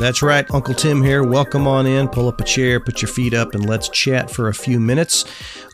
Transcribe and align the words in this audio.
That's 0.00 0.22
right, 0.22 0.50
Uncle 0.50 0.72
Tim 0.72 1.02
here. 1.02 1.22
Welcome 1.22 1.66
on 1.66 1.86
in. 1.86 2.08
Pull 2.08 2.26
up 2.26 2.40
a 2.40 2.44
chair, 2.44 2.80
put 2.80 3.02
your 3.02 3.10
feet 3.10 3.34
up, 3.34 3.54
and 3.54 3.68
let's 3.68 3.90
chat 3.90 4.30
for 4.30 4.48
a 4.48 4.54
few 4.54 4.80
minutes. 4.80 5.26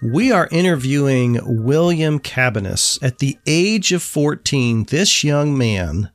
We 0.03 0.33
are 0.33 0.49
interviewing 0.51 1.39
William 1.45 2.19
Cabanis. 2.19 3.01
At 3.05 3.21
the 3.21 3.39
age 3.47 3.93
of 3.93 4.03
14, 4.03 4.87
this 4.87 5.23
young 5.23 5.57
man 5.57 6.11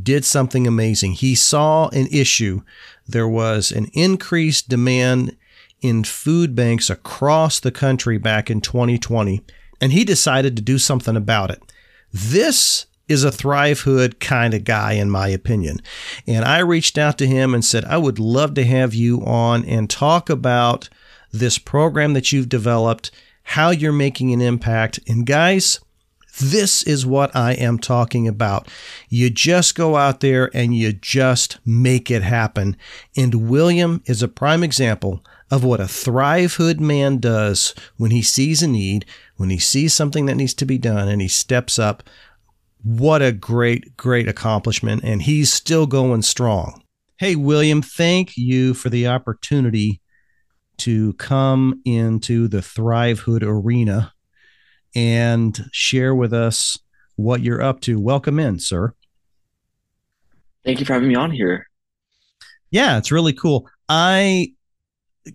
did 0.00 0.26
something 0.26 0.66
amazing. 0.66 1.12
He 1.12 1.34
saw 1.34 1.88
an 1.88 2.08
issue. 2.08 2.60
There 3.06 3.26
was 3.26 3.72
an 3.72 3.86
increased 3.94 4.68
demand 4.68 5.34
in 5.80 6.04
food 6.04 6.54
banks 6.54 6.90
across 6.90 7.60
the 7.60 7.72
country 7.72 8.18
back 8.18 8.50
in 8.50 8.60
2020, 8.60 9.40
and 9.80 9.92
he 9.92 10.04
decided 10.04 10.54
to 10.56 10.62
do 10.62 10.76
something 10.76 11.16
about 11.16 11.50
it. 11.50 11.62
This 12.12 12.84
is 13.08 13.24
a 13.24 13.30
Thrivehood 13.30 14.20
kind 14.20 14.54
of 14.54 14.64
guy, 14.64 14.92
in 14.92 15.10
my 15.10 15.28
opinion. 15.28 15.80
And 16.26 16.44
I 16.44 16.58
reached 16.60 16.98
out 16.98 17.18
to 17.18 17.26
him 17.26 17.54
and 17.54 17.64
said, 17.64 17.84
I 17.86 17.96
would 17.96 18.18
love 18.18 18.54
to 18.54 18.64
have 18.64 18.94
you 18.94 19.24
on 19.24 19.64
and 19.64 19.88
talk 19.88 20.30
about 20.30 20.88
this 21.32 21.58
program 21.58 22.12
that 22.12 22.32
you've 22.32 22.48
developed, 22.48 23.10
how 23.42 23.70
you're 23.70 23.92
making 23.92 24.32
an 24.32 24.40
impact. 24.40 25.00
And 25.08 25.26
guys, 25.26 25.80
this 26.40 26.82
is 26.82 27.04
what 27.04 27.34
I 27.34 27.52
am 27.54 27.78
talking 27.78 28.28
about. 28.28 28.68
You 29.08 29.30
just 29.30 29.74
go 29.74 29.96
out 29.96 30.20
there 30.20 30.50
and 30.54 30.76
you 30.76 30.92
just 30.92 31.58
make 31.66 32.10
it 32.10 32.22
happen. 32.22 32.76
And 33.16 33.48
William 33.48 34.02
is 34.06 34.22
a 34.22 34.28
prime 34.28 34.62
example 34.62 35.24
of 35.50 35.64
what 35.64 35.80
a 35.80 35.84
Thrivehood 35.84 36.78
man 36.78 37.18
does 37.18 37.74
when 37.96 38.10
he 38.10 38.22
sees 38.22 38.62
a 38.62 38.68
need, 38.68 39.06
when 39.36 39.50
he 39.50 39.58
sees 39.58 39.94
something 39.94 40.26
that 40.26 40.36
needs 40.36 40.54
to 40.54 40.66
be 40.66 40.78
done, 40.78 41.08
and 41.08 41.22
he 41.22 41.28
steps 41.28 41.78
up 41.78 42.02
what 42.82 43.22
a 43.22 43.32
great, 43.32 43.96
great 43.96 44.28
accomplishment. 44.28 45.02
And 45.04 45.22
he's 45.22 45.52
still 45.52 45.86
going 45.86 46.22
strong. 46.22 46.82
Hey, 47.18 47.34
William, 47.34 47.82
thank 47.82 48.36
you 48.36 48.74
for 48.74 48.90
the 48.90 49.08
opportunity 49.08 50.00
to 50.78 51.12
come 51.14 51.80
into 51.84 52.46
the 52.48 52.58
Thrivehood 52.58 53.42
arena 53.42 54.12
and 54.94 55.58
share 55.72 56.14
with 56.14 56.32
us 56.32 56.78
what 57.16 57.42
you're 57.42 57.62
up 57.62 57.80
to. 57.82 58.00
Welcome 58.00 58.38
in, 58.38 58.60
sir. 58.60 58.94
Thank 60.64 60.80
you 60.80 60.86
for 60.86 60.92
having 60.92 61.08
me 61.08 61.14
on 61.14 61.30
here. 61.30 61.66
Yeah, 62.70 62.98
it's 62.98 63.10
really 63.10 63.32
cool. 63.32 63.68
I 63.88 64.52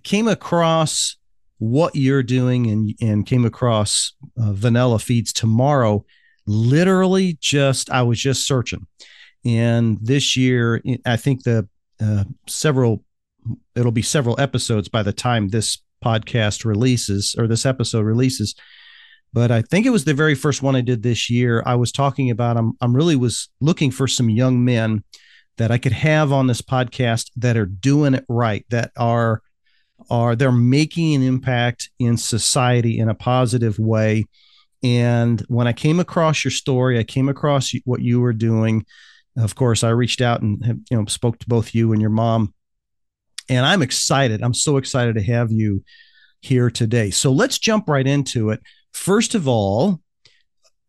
came 0.04 0.28
across 0.28 1.18
what 1.58 1.96
you're 1.96 2.24
doing 2.24 2.68
and 2.68 2.94
and 3.02 3.26
came 3.26 3.46
across 3.46 4.14
uh, 4.38 4.52
Vanilla 4.54 5.00
Feeds 5.00 5.32
tomorrow 5.32 6.06
literally 6.46 7.38
just 7.40 7.90
I 7.90 8.02
was 8.04 8.20
just 8.20 8.48
searching, 8.48 8.88
and 9.46 9.98
this 10.02 10.36
year 10.36 10.82
I 11.06 11.18
think 11.18 11.44
the 11.44 11.68
uh, 12.02 12.24
several 12.48 13.04
it'll 13.76 13.92
be 13.92 14.02
several 14.02 14.40
episodes 14.40 14.90
by 14.90 15.04
the 15.04 15.14
time 15.14 15.50
this 15.50 15.80
podcast 16.04 16.66
releases 16.66 17.36
or 17.38 17.48
this 17.48 17.66
episode 17.66 18.06
releases. 18.06 18.56
But 19.32 19.52
I 19.52 19.64
think 19.64 19.86
it 19.86 19.90
was 19.90 20.06
the 20.06 20.14
very 20.14 20.36
first 20.36 20.62
one 20.62 20.76
I 20.76 20.82
did 20.82 21.02
this 21.02 21.30
year. 21.30 21.64
I 21.66 21.76
was 21.76 21.92
talking 21.92 22.30
about 22.30 22.58
I'm 22.58 22.74
I'm 22.82 22.96
really 22.96 23.16
was 23.16 23.50
looking 23.60 23.92
for 23.92 24.08
some 24.08 24.30
young 24.30 24.64
men 24.64 25.04
that 25.58 25.72
I 25.72 25.78
could 25.78 25.92
have 25.92 26.32
on 26.32 26.48
this 26.48 26.62
podcast 26.62 27.32
that 27.38 27.58
are 27.58 27.66
doing 27.66 28.14
it 28.14 28.26
right, 28.30 28.66
that 28.70 28.92
are 28.98 29.42
are 30.10 30.36
they're 30.36 30.52
making 30.52 31.16
an 31.16 31.24
impact 31.24 31.90
in 32.00 32.18
society 32.18 33.00
in 33.00 33.10
a 33.10 33.16
positive 33.16 33.80
way 33.80 34.26
and 34.84 35.40
when 35.48 35.68
I 35.68 35.74
came 35.74 36.00
across 36.00 36.44
your 36.44 36.52
story, 36.52 37.00
I 37.00 37.04
came 37.04 37.30
across 37.30 37.72
what 37.86 38.02
you 38.02 38.20
were 38.20 38.34
doing. 38.34 38.86
Of 39.38 39.56
course, 39.56 39.84
I 39.84 39.90
reached 39.90 40.22
out 40.22 40.42
and 40.42 40.84
you 40.92 40.98
know 40.98 41.06
spoke 41.06 41.40
to 41.40 41.48
both 41.48 41.74
you 41.74 41.94
and 41.94 42.02
your 42.02 42.12
mom. 42.12 42.54
And 43.50 43.66
I'm 43.66 43.82
excited. 43.82 44.42
I'm 44.42 44.54
so 44.54 44.78
excited 44.78 45.16
to 45.16 45.24
have 45.24 45.52
you 45.52 45.84
here 46.42 46.70
today. 46.70 47.10
So 47.10 47.32
let's 47.32 47.58
jump 47.58 47.88
right 47.88 48.06
into 48.06 48.50
it. 48.50 48.62
First 48.94 49.36
of 49.36 49.48
all, 49.48 50.02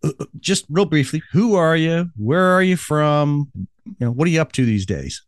uh, 0.05 0.13
uh, 0.21 0.27
just 0.39 0.67
real 0.69 0.85
briefly, 0.85 1.23
who 1.33 1.55
are 1.55 1.77
you? 1.77 2.11
Where 2.17 2.45
are 2.45 2.63
you 2.63 2.77
from? 2.77 3.51
You 3.55 3.95
know, 4.01 4.11
what 4.11 4.27
are 4.27 4.31
you 4.31 4.41
up 4.41 4.53
to 4.53 4.65
these 4.65 4.87
days? 4.87 5.25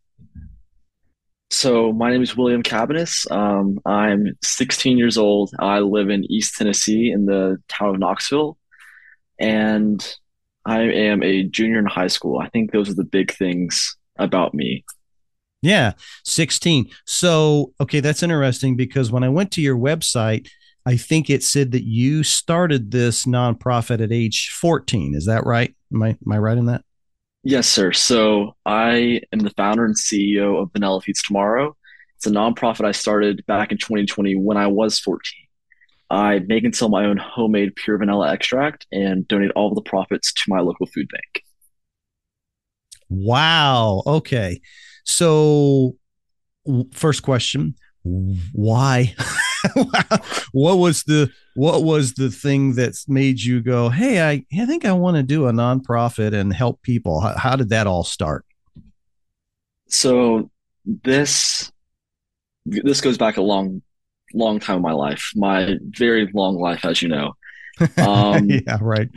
So 1.49 1.93
my 1.93 2.11
name 2.11 2.21
is 2.21 2.35
William 2.35 2.61
Cabanis. 2.61 3.29
Um, 3.31 3.79
I'm 3.85 4.37
16 4.43 4.97
years 4.97 5.17
old. 5.17 5.51
I 5.59 5.79
live 5.79 6.09
in 6.09 6.29
East 6.29 6.55
Tennessee 6.57 7.09
in 7.11 7.25
the 7.25 7.57
town 7.69 7.95
of 7.95 7.99
Knoxville, 7.99 8.56
and 9.39 10.15
I 10.65 10.81
am 10.81 11.23
a 11.23 11.43
junior 11.43 11.79
in 11.79 11.85
high 11.85 12.07
school. 12.07 12.39
I 12.39 12.49
think 12.49 12.71
those 12.71 12.89
are 12.89 12.95
the 12.95 13.03
big 13.03 13.33
things 13.33 13.95
about 14.17 14.53
me. 14.53 14.83
Yeah, 15.61 15.93
16. 16.25 16.89
So, 17.05 17.73
okay, 17.79 17.99
that's 17.99 18.23
interesting 18.23 18.75
because 18.75 19.11
when 19.11 19.23
I 19.23 19.29
went 19.29 19.51
to 19.53 19.61
your 19.61 19.77
website, 19.77 20.49
I 20.85 20.95
think 20.97 21.29
it 21.29 21.43
said 21.43 21.71
that 21.71 21.83
you 21.83 22.23
started 22.23 22.91
this 22.91 23.25
nonprofit 23.25 24.01
at 24.01 24.11
age 24.11 24.55
14. 24.59 25.15
Is 25.15 25.25
that 25.25 25.45
right? 25.45 25.75
Am 25.93 26.03
I, 26.03 26.09
am 26.09 26.31
I 26.31 26.37
right 26.37 26.57
in 26.57 26.67
that? 26.67 26.83
Yes, 27.43 27.67
sir. 27.67 27.91
So 27.93 28.55
I 28.65 29.21
am 29.31 29.39
the 29.39 29.53
founder 29.57 29.85
and 29.85 29.95
CEO 29.95 30.61
of 30.61 30.71
Vanilla 30.73 31.01
Feeds 31.01 31.23
Tomorrow. 31.23 31.75
It's 32.17 32.27
a 32.27 32.31
nonprofit 32.31 32.85
I 32.85 32.91
started 32.91 33.45
back 33.47 33.71
in 33.71 33.77
2020 33.77 34.35
when 34.35 34.57
I 34.57 34.67
was 34.67 34.99
14. 34.99 35.21
I 36.09 36.39
make 36.47 36.63
and 36.63 36.75
sell 36.75 36.89
my 36.89 37.05
own 37.05 37.17
homemade 37.17 37.75
pure 37.75 37.97
vanilla 37.97 38.31
extract 38.31 38.87
and 38.91 39.27
donate 39.27 39.51
all 39.51 39.69
of 39.69 39.75
the 39.75 39.81
profits 39.81 40.31
to 40.33 40.41
my 40.47 40.59
local 40.59 40.85
food 40.87 41.07
bank. 41.09 41.43
Wow. 43.09 44.03
Okay. 44.05 44.61
So, 45.03 45.95
first 46.93 47.23
question 47.23 47.75
why? 48.53 49.15
what 50.51 50.77
was 50.77 51.03
the 51.03 51.29
what 51.55 51.83
was 51.83 52.13
the 52.13 52.29
thing 52.29 52.73
that's 52.73 53.07
made 53.07 53.41
you 53.41 53.61
go, 53.61 53.89
"Hey, 53.89 54.21
I 54.21 54.45
I 54.59 54.65
think 54.65 54.85
I 54.85 54.93
want 54.93 55.17
to 55.17 55.23
do 55.23 55.47
a 55.47 55.51
nonprofit 55.51 56.33
and 56.33 56.53
help 56.53 56.81
people." 56.83 57.21
How, 57.21 57.37
how 57.37 57.55
did 57.55 57.69
that 57.69 57.87
all 57.87 58.03
start? 58.03 58.45
So 59.89 60.49
this 60.85 61.71
this 62.65 63.01
goes 63.01 63.17
back 63.17 63.37
a 63.37 63.41
long 63.41 63.81
long 64.33 64.59
time 64.59 64.77
in 64.77 64.81
my 64.81 64.93
life, 64.93 65.31
my 65.35 65.77
very 65.89 66.29
long 66.33 66.57
life, 66.57 66.85
as 66.85 67.01
you 67.01 67.09
know. 67.09 67.33
Um, 67.99 68.49
yeah, 68.49 68.79
right. 68.81 69.07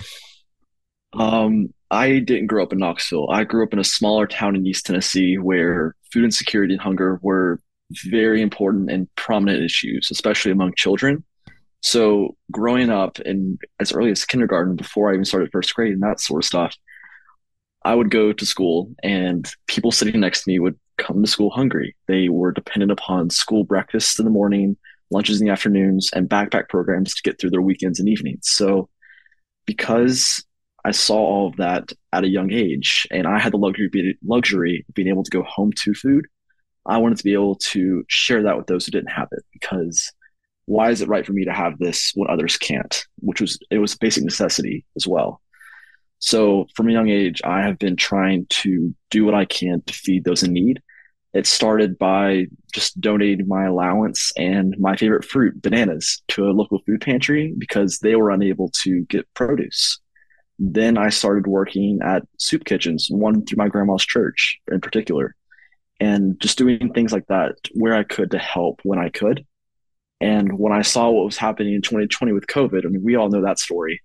Um, 1.15 1.73
I 1.91 2.19
didn't 2.19 2.49
grow 2.49 2.63
up 2.63 2.75
in 2.75 2.79
Knoxville. 2.79 3.31
I 3.31 3.45
grew 3.45 3.65
up 3.65 3.73
in 3.73 3.79
a 3.79 3.85
smaller 3.85 4.27
town 4.27 4.55
in 4.55 4.67
East 4.67 4.85
Tennessee 4.85 5.39
where 5.39 5.97
food 6.13 6.25
insecurity 6.25 6.75
and 6.75 6.83
hunger 6.83 7.19
were 7.23 7.61
very 8.05 8.43
important 8.43 8.91
and 8.91 9.09
prominent 9.17 9.65
issues, 9.65 10.09
especially 10.11 10.53
among 10.53 10.75
children. 10.77 11.25
So 11.81 12.37
growing 12.51 12.91
up 12.91 13.19
in 13.21 13.59
as 13.81 13.93
early 13.93 14.11
as 14.11 14.25
kindergarten, 14.25 14.77
before 14.77 15.11
I 15.11 15.15
even 15.15 15.25
started 15.25 15.51
first 15.51 15.75
grade 15.75 15.95
and 15.95 16.03
that 16.03 16.21
sort 16.21 16.45
of 16.45 16.47
stuff, 16.47 16.77
I 17.83 17.95
would 17.95 18.11
go 18.11 18.33
to 18.33 18.47
school 18.47 18.93
and 19.03 19.51
people 19.67 19.91
sitting 19.91 20.21
next 20.21 20.45
to 20.45 20.51
me 20.51 20.59
would 20.59 20.79
come 20.99 21.23
to 21.23 21.31
school 21.31 21.51
hungry. 21.51 21.97
They 22.07 22.29
were 22.29 22.53
dependent 22.53 22.93
upon 22.93 23.31
school 23.31 23.65
breakfast 23.65 24.19
in 24.19 24.27
the 24.27 24.31
morning, 24.31 24.77
lunches 25.11 25.41
in 25.41 25.47
the 25.47 25.53
afternoons, 25.53 26.11
and 26.15 26.29
backpack 26.29 26.69
programs 26.69 27.15
to 27.15 27.23
get 27.23 27.39
through 27.39 27.51
their 27.51 27.63
weekends 27.63 28.01
and 28.01 28.09
evenings. 28.09 28.49
So, 28.51 28.89
because 29.67 30.45
I 30.85 30.93
saw 30.93 31.19
all 31.19 31.49
of 31.49 31.57
that 31.57 31.93
at 32.13 32.25
a 32.25 32.29
young 32.29 32.53
age, 32.53 33.07
and 33.11 33.27
I 33.27 33.39
had 33.39 33.53
the 33.53 33.59
luxury 33.59 34.19
luxury 34.25 34.85
of 34.89 34.95
being 34.95 35.09
able 35.09 35.25
to 35.25 35.31
go 35.31 35.43
home 35.43 35.73
to 35.85 35.95
food. 35.95 36.27
I 36.87 36.97
wanted 36.99 37.19
to 37.19 37.25
be 37.25 37.35
able 37.35 37.57
to 37.57 38.05
share 38.09 38.43
that 38.43 38.57
with 38.57 38.67
those 38.67 38.87
who 38.87 38.91
didn't 38.91 39.11
have 39.11 39.29
it 39.33 39.45
because 39.53 40.11
why 40.65 40.91
is 40.91 41.03
it 41.03 41.09
right 41.09 41.27
for 41.27 41.33
me 41.33 41.45
to 41.45 41.53
have 41.53 41.79
this 41.79 42.13
when 42.15 42.31
others 42.31 42.57
can't? 42.57 43.05
Which 43.19 43.41
was 43.41 43.59
it 43.71 43.79
was 43.79 43.97
basic 43.97 44.25
necessity 44.25 44.87
as 44.97 45.07
well. 45.07 45.43
So 46.21 46.67
from 46.77 46.89
a 46.89 46.93
young 46.93 47.09
age, 47.09 47.41
I 47.45 47.63
have 47.63 47.79
been 47.79 47.97
trying 47.97 48.47
to 48.51 48.95
do 49.11 49.25
what 49.25 49.35
I 49.35 49.47
can 49.47 49.83
to 49.87 49.93
feed 49.93 50.25
those 50.25 50.43
in 50.43 50.53
need. 50.53 50.81
It 51.33 51.47
started 51.47 51.97
by 51.97 52.47
just 52.73 53.01
donating 53.01 53.47
my 53.47 53.67
allowance 53.67 54.33
and 54.37 54.75
my 54.79 54.97
favorite 54.97 55.25
fruit, 55.25 55.63
bananas, 55.63 56.23
to 56.29 56.47
a 56.47 56.51
local 56.51 56.81
food 56.81 57.01
pantry 57.01 57.55
because 57.57 57.99
they 57.99 58.17
were 58.17 58.31
unable 58.31 58.71
to 58.83 59.05
get 59.07 59.33
produce. 59.35 60.01
Then 60.59 60.99
I 60.99 61.09
started 61.09 61.47
working 61.47 62.01
at 62.03 62.23
soup 62.39 62.65
kitchens, 62.65 63.09
one 63.11 63.45
through 63.45 63.57
my 63.57 63.69
grandma's 63.69 64.05
church 64.05 64.59
in 64.71 64.81
particular, 64.81 65.37
and 66.01 66.39
just 66.41 66.59
doing 66.59 66.93
things 66.93 67.13
like 67.13 67.27
that 67.29 67.55
where 67.75 67.95
I 67.95 68.03
could 68.03 68.33
to 68.33 68.39
help 68.39 68.81
when 68.83 68.99
I 68.99 69.09
could. 69.09 69.47
And 70.21 70.59
when 70.59 70.73
I 70.73 70.83
saw 70.83 71.11
what 71.11 71.25
was 71.25 71.39
happening 71.39 71.75
in 71.75 71.83
2020 71.83 72.33
with 72.33 72.47
COVID, 72.47 72.85
I 72.85 72.89
mean, 72.89 73.03
we 73.03 73.17
all 73.17 73.31
know 73.31 73.43
that 73.43 73.59
story. 73.59 74.03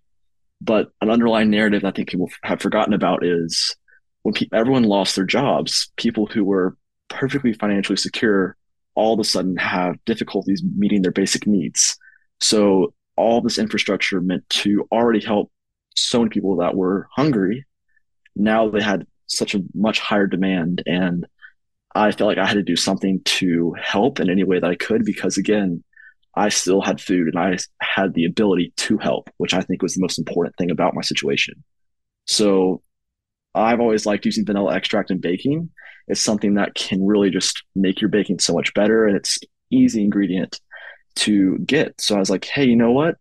But 0.62 0.90
an 1.02 1.10
underlying 1.10 1.50
narrative 1.50 1.84
I 1.84 1.92
think 1.92 2.10
people 2.10 2.30
have 2.44 2.62
forgotten 2.62 2.94
about 2.94 3.26
is 3.26 3.76
when 4.24 4.34
pe- 4.34 4.48
everyone 4.54 4.84
lost 4.84 5.16
their 5.16 5.26
jobs, 5.26 5.92
people 5.98 6.26
who 6.26 6.46
were 6.46 6.78
perfectly 7.16 7.54
financially 7.54 7.98
secure 7.98 8.58
all 8.96 9.14
of 9.14 9.20
a 9.20 9.24
sudden 9.24 9.58
have 9.58 10.04
difficulties 10.06 10.64
meeting 10.76 11.02
their 11.02 11.12
basic 11.12 11.48
needs. 11.48 11.98
So 12.40 12.94
all 13.18 13.42
this 13.42 13.58
infrastructure 13.58 14.22
meant 14.22 14.48
to 14.50 14.88
already 14.92 15.24
help 15.24 15.52
so 15.96 16.20
many 16.20 16.30
people 16.30 16.58
that 16.58 16.76
were 16.76 17.08
hungry. 17.12 17.66
Now 18.36 18.70
they 18.70 18.82
had 18.82 19.06
such 19.28 19.56
a 19.56 19.64
much 19.74 20.00
higher 20.00 20.28
demand 20.28 20.84
and 20.86 21.26
I 21.94 22.12
felt 22.12 22.28
like 22.28 22.38
I 22.38 22.46
had 22.46 22.56
to 22.56 22.64
do 22.64 22.76
something 22.76 23.22
to 23.24 23.74
help 23.82 24.20
in 24.20 24.30
any 24.30 24.44
way 24.44 24.60
that 24.60 24.70
I 24.70 24.76
could 24.76 25.06
because 25.06 25.38
again, 25.38 25.84
I 26.36 26.50
still 26.50 26.82
had 26.82 27.00
food 27.00 27.34
and 27.34 27.40
I 27.40 27.58
had 27.82 28.14
the 28.14 28.26
ability 28.26 28.74
to 28.76 28.98
help, 28.98 29.30
which 29.38 29.54
I 29.54 29.62
think 29.62 29.82
was 29.82 29.96
the 29.96 30.02
most 30.02 30.20
important 30.20 30.56
thing 30.58 30.70
about 30.70 30.94
my 30.94 31.02
situation. 31.02 31.64
So 32.26 32.82
I've 33.54 33.80
always 33.80 34.06
liked 34.06 34.26
using 34.26 34.46
vanilla 34.46 34.76
extract 34.76 35.12
in 35.12 35.22
baking. 35.22 35.70
It's 36.08 36.22
something 36.22 36.56
that 36.56 36.76
can 36.76 37.06
really 37.06 37.30
just 37.30 37.64
make 37.76 38.02
your 38.02 38.10
baking 38.10 38.40
so 38.40 38.54
much 38.54 38.74
better 38.74 39.06
and 39.06 39.16
it's 39.16 39.40
easy 39.72 40.04
ingredient 40.04 40.60
to 41.16 41.58
get. 41.60 42.00
So 42.00 42.16
I 42.16 42.20
was 42.20 42.30
like, 42.30 42.46
hey, 42.46 42.66
you 42.66 42.76
know 42.76 42.92
what? 42.92 43.16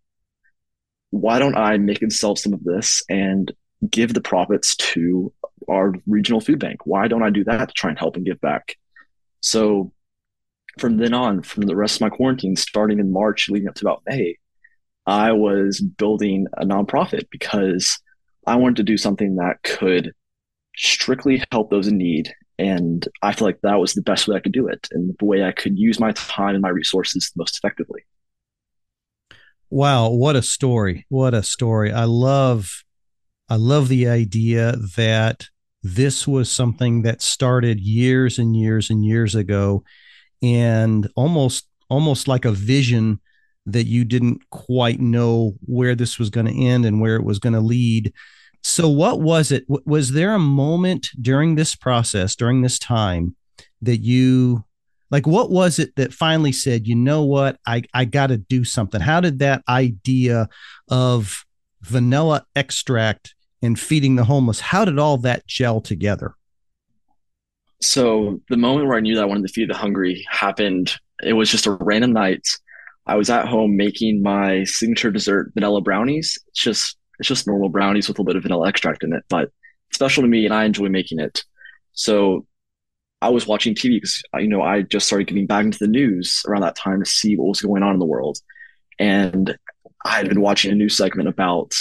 Why 1.11 1.39
don't 1.39 1.57
I 1.57 1.77
make 1.77 2.01
and 2.01 2.11
sell 2.11 2.35
some 2.35 2.53
of 2.53 2.63
this 2.63 3.01
and 3.09 3.51
give 3.89 4.13
the 4.13 4.21
profits 4.21 4.75
to 4.75 5.33
our 5.69 5.93
regional 6.05 6.41
food 6.41 6.59
bank? 6.59 6.85
Why 6.85 7.07
don't 7.07 7.23
I 7.23 7.29
do 7.29 7.43
that 7.45 7.69
to 7.69 7.73
try 7.73 7.89
and 7.89 7.99
help 7.99 8.15
and 8.15 8.25
give 8.25 8.41
back? 8.41 8.75
So 9.41 9.93
from 10.79 10.97
then 10.97 11.13
on, 11.13 11.41
from 11.41 11.63
the 11.63 11.75
rest 11.75 11.95
of 11.95 12.01
my 12.01 12.09
quarantine, 12.09 12.55
starting 12.55 12.99
in 12.99 13.13
March 13.13 13.49
leading 13.49 13.69
up 13.69 13.75
to 13.75 13.85
about 13.85 14.03
May, 14.05 14.37
I 15.05 15.31
was 15.31 15.79
building 15.79 16.47
a 16.57 16.65
nonprofit 16.65 17.29
because 17.29 17.99
I 18.45 18.55
wanted 18.55 18.77
to 18.77 18.83
do 18.83 18.97
something 18.97 19.35
that 19.35 19.63
could 19.63 20.13
strictly 20.75 21.43
help 21.51 21.69
those 21.69 21.87
in 21.87 21.97
need. 21.97 22.33
And 22.57 23.07
I 23.21 23.33
feel 23.33 23.47
like 23.47 23.59
that 23.61 23.79
was 23.79 23.93
the 23.93 24.01
best 24.01 24.27
way 24.27 24.37
I 24.37 24.39
could 24.39 24.53
do 24.53 24.67
it 24.67 24.87
and 24.91 25.13
the 25.19 25.25
way 25.25 25.43
I 25.43 25.51
could 25.51 25.77
use 25.77 25.99
my 25.99 26.13
time 26.13 26.55
and 26.55 26.61
my 26.61 26.69
resources 26.69 27.31
most 27.35 27.57
effectively. 27.57 28.05
Wow, 29.69 30.09
what 30.09 30.35
a 30.35 30.41
story. 30.41 31.05
What 31.09 31.33
a 31.33 31.43
story. 31.43 31.91
I 31.91 32.05
love 32.05 32.83
I 33.49 33.57
love 33.57 33.89
the 33.89 34.07
idea 34.07 34.75
that 34.95 35.47
this 35.83 36.27
was 36.27 36.49
something 36.49 37.03
that 37.03 37.21
started 37.21 37.79
years 37.79 38.39
and 38.39 38.55
years 38.55 38.89
and 38.89 39.05
years 39.05 39.35
ago 39.35 39.83
and 40.41 41.07
almost 41.15 41.67
almost 41.89 42.27
like 42.27 42.45
a 42.45 42.51
vision 42.51 43.19
that 43.67 43.85
you 43.85 44.05
didn't 44.05 44.49
quite 44.49 44.99
know 44.99 45.55
where 45.61 45.95
this 45.95 46.17
was 46.19 46.29
going 46.29 46.45
to 46.45 46.65
end 46.65 46.85
and 46.85 47.01
where 47.01 47.15
it 47.15 47.23
was 47.23 47.39
going 47.39 47.53
to 47.53 47.59
lead. 47.59 48.13
So, 48.67 48.89
what 48.89 49.21
was 49.21 49.51
it? 49.51 49.63
Was 49.67 50.13
there 50.13 50.33
a 50.33 50.39
moment 50.39 51.09
during 51.21 51.53
this 51.53 51.75
process, 51.75 52.35
during 52.35 52.63
this 52.63 52.79
time, 52.79 53.35
that 53.83 53.97
you 53.97 54.65
like? 55.11 55.27
What 55.27 55.51
was 55.51 55.77
it 55.77 55.95
that 55.97 56.11
finally 56.11 56.51
said, 56.51 56.87
you 56.87 56.95
know 56.95 57.23
what, 57.23 57.59
I, 57.67 57.83
I 57.93 58.05
got 58.05 58.27
to 58.27 58.37
do 58.37 58.63
something? 58.63 58.99
How 58.99 59.21
did 59.21 59.37
that 59.37 59.61
idea 59.69 60.49
of 60.89 61.45
vanilla 61.83 62.43
extract 62.55 63.35
and 63.61 63.79
feeding 63.79 64.15
the 64.15 64.23
homeless, 64.23 64.59
how 64.59 64.83
did 64.83 64.97
all 64.97 65.19
that 65.19 65.45
gel 65.45 65.79
together? 65.79 66.33
So 67.83 68.41
the 68.49 68.57
moment 68.57 68.87
where 68.87 68.97
I 68.97 69.01
knew 69.01 69.13
that 69.13 69.21
I 69.21 69.27
wanted 69.27 69.45
to 69.45 69.53
feed 69.53 69.69
the 69.69 69.77
hungry 69.77 70.25
happened. 70.27 70.97
It 71.21 71.33
was 71.33 71.51
just 71.51 71.67
a 71.67 71.77
random 71.79 72.13
night. 72.13 72.47
I 73.05 73.15
was 73.15 73.29
at 73.29 73.47
home 73.47 73.77
making 73.77 74.23
my 74.23 74.63
signature 74.63 75.11
dessert, 75.11 75.51
vanilla 75.53 75.81
brownies. 75.81 76.39
It's 76.47 76.63
just 76.63 76.97
it's 77.19 77.27
just 77.27 77.47
normal 77.47 77.69
brownies 77.69 78.07
with 78.07 78.17
a 78.17 78.21
little 78.21 78.33
bit 78.33 78.37
of 78.37 78.43
vanilla 78.43 78.67
extract 78.67 79.03
in 79.03 79.13
it, 79.13 79.23
but 79.29 79.51
special 79.93 80.23
to 80.23 80.29
me, 80.29 80.45
and 80.45 80.53
I 80.53 80.65
enjoy 80.65 80.89
making 80.89 81.19
it. 81.19 81.43
So 81.93 82.45
I 83.21 83.29
was 83.29 83.47
watching 83.47 83.75
TV 83.75 83.97
because 83.97 84.21
uh, 84.33 84.39
you 84.39 84.47
know 84.47 84.61
I 84.61 84.81
just 84.81 85.07
started 85.07 85.27
getting 85.27 85.47
back 85.47 85.65
into 85.65 85.79
the 85.79 85.87
news 85.87 86.41
around 86.47 86.61
that 86.61 86.75
time 86.75 87.03
to 87.03 87.09
see 87.09 87.35
what 87.35 87.47
was 87.47 87.61
going 87.61 87.83
on 87.83 87.93
in 87.93 87.99
the 87.99 88.05
world, 88.05 88.37
and 88.99 89.57
I 90.05 90.17
had 90.17 90.29
been 90.29 90.41
watching 90.41 90.71
a 90.71 90.75
news 90.75 90.95
segment 90.95 91.29
about 91.29 91.73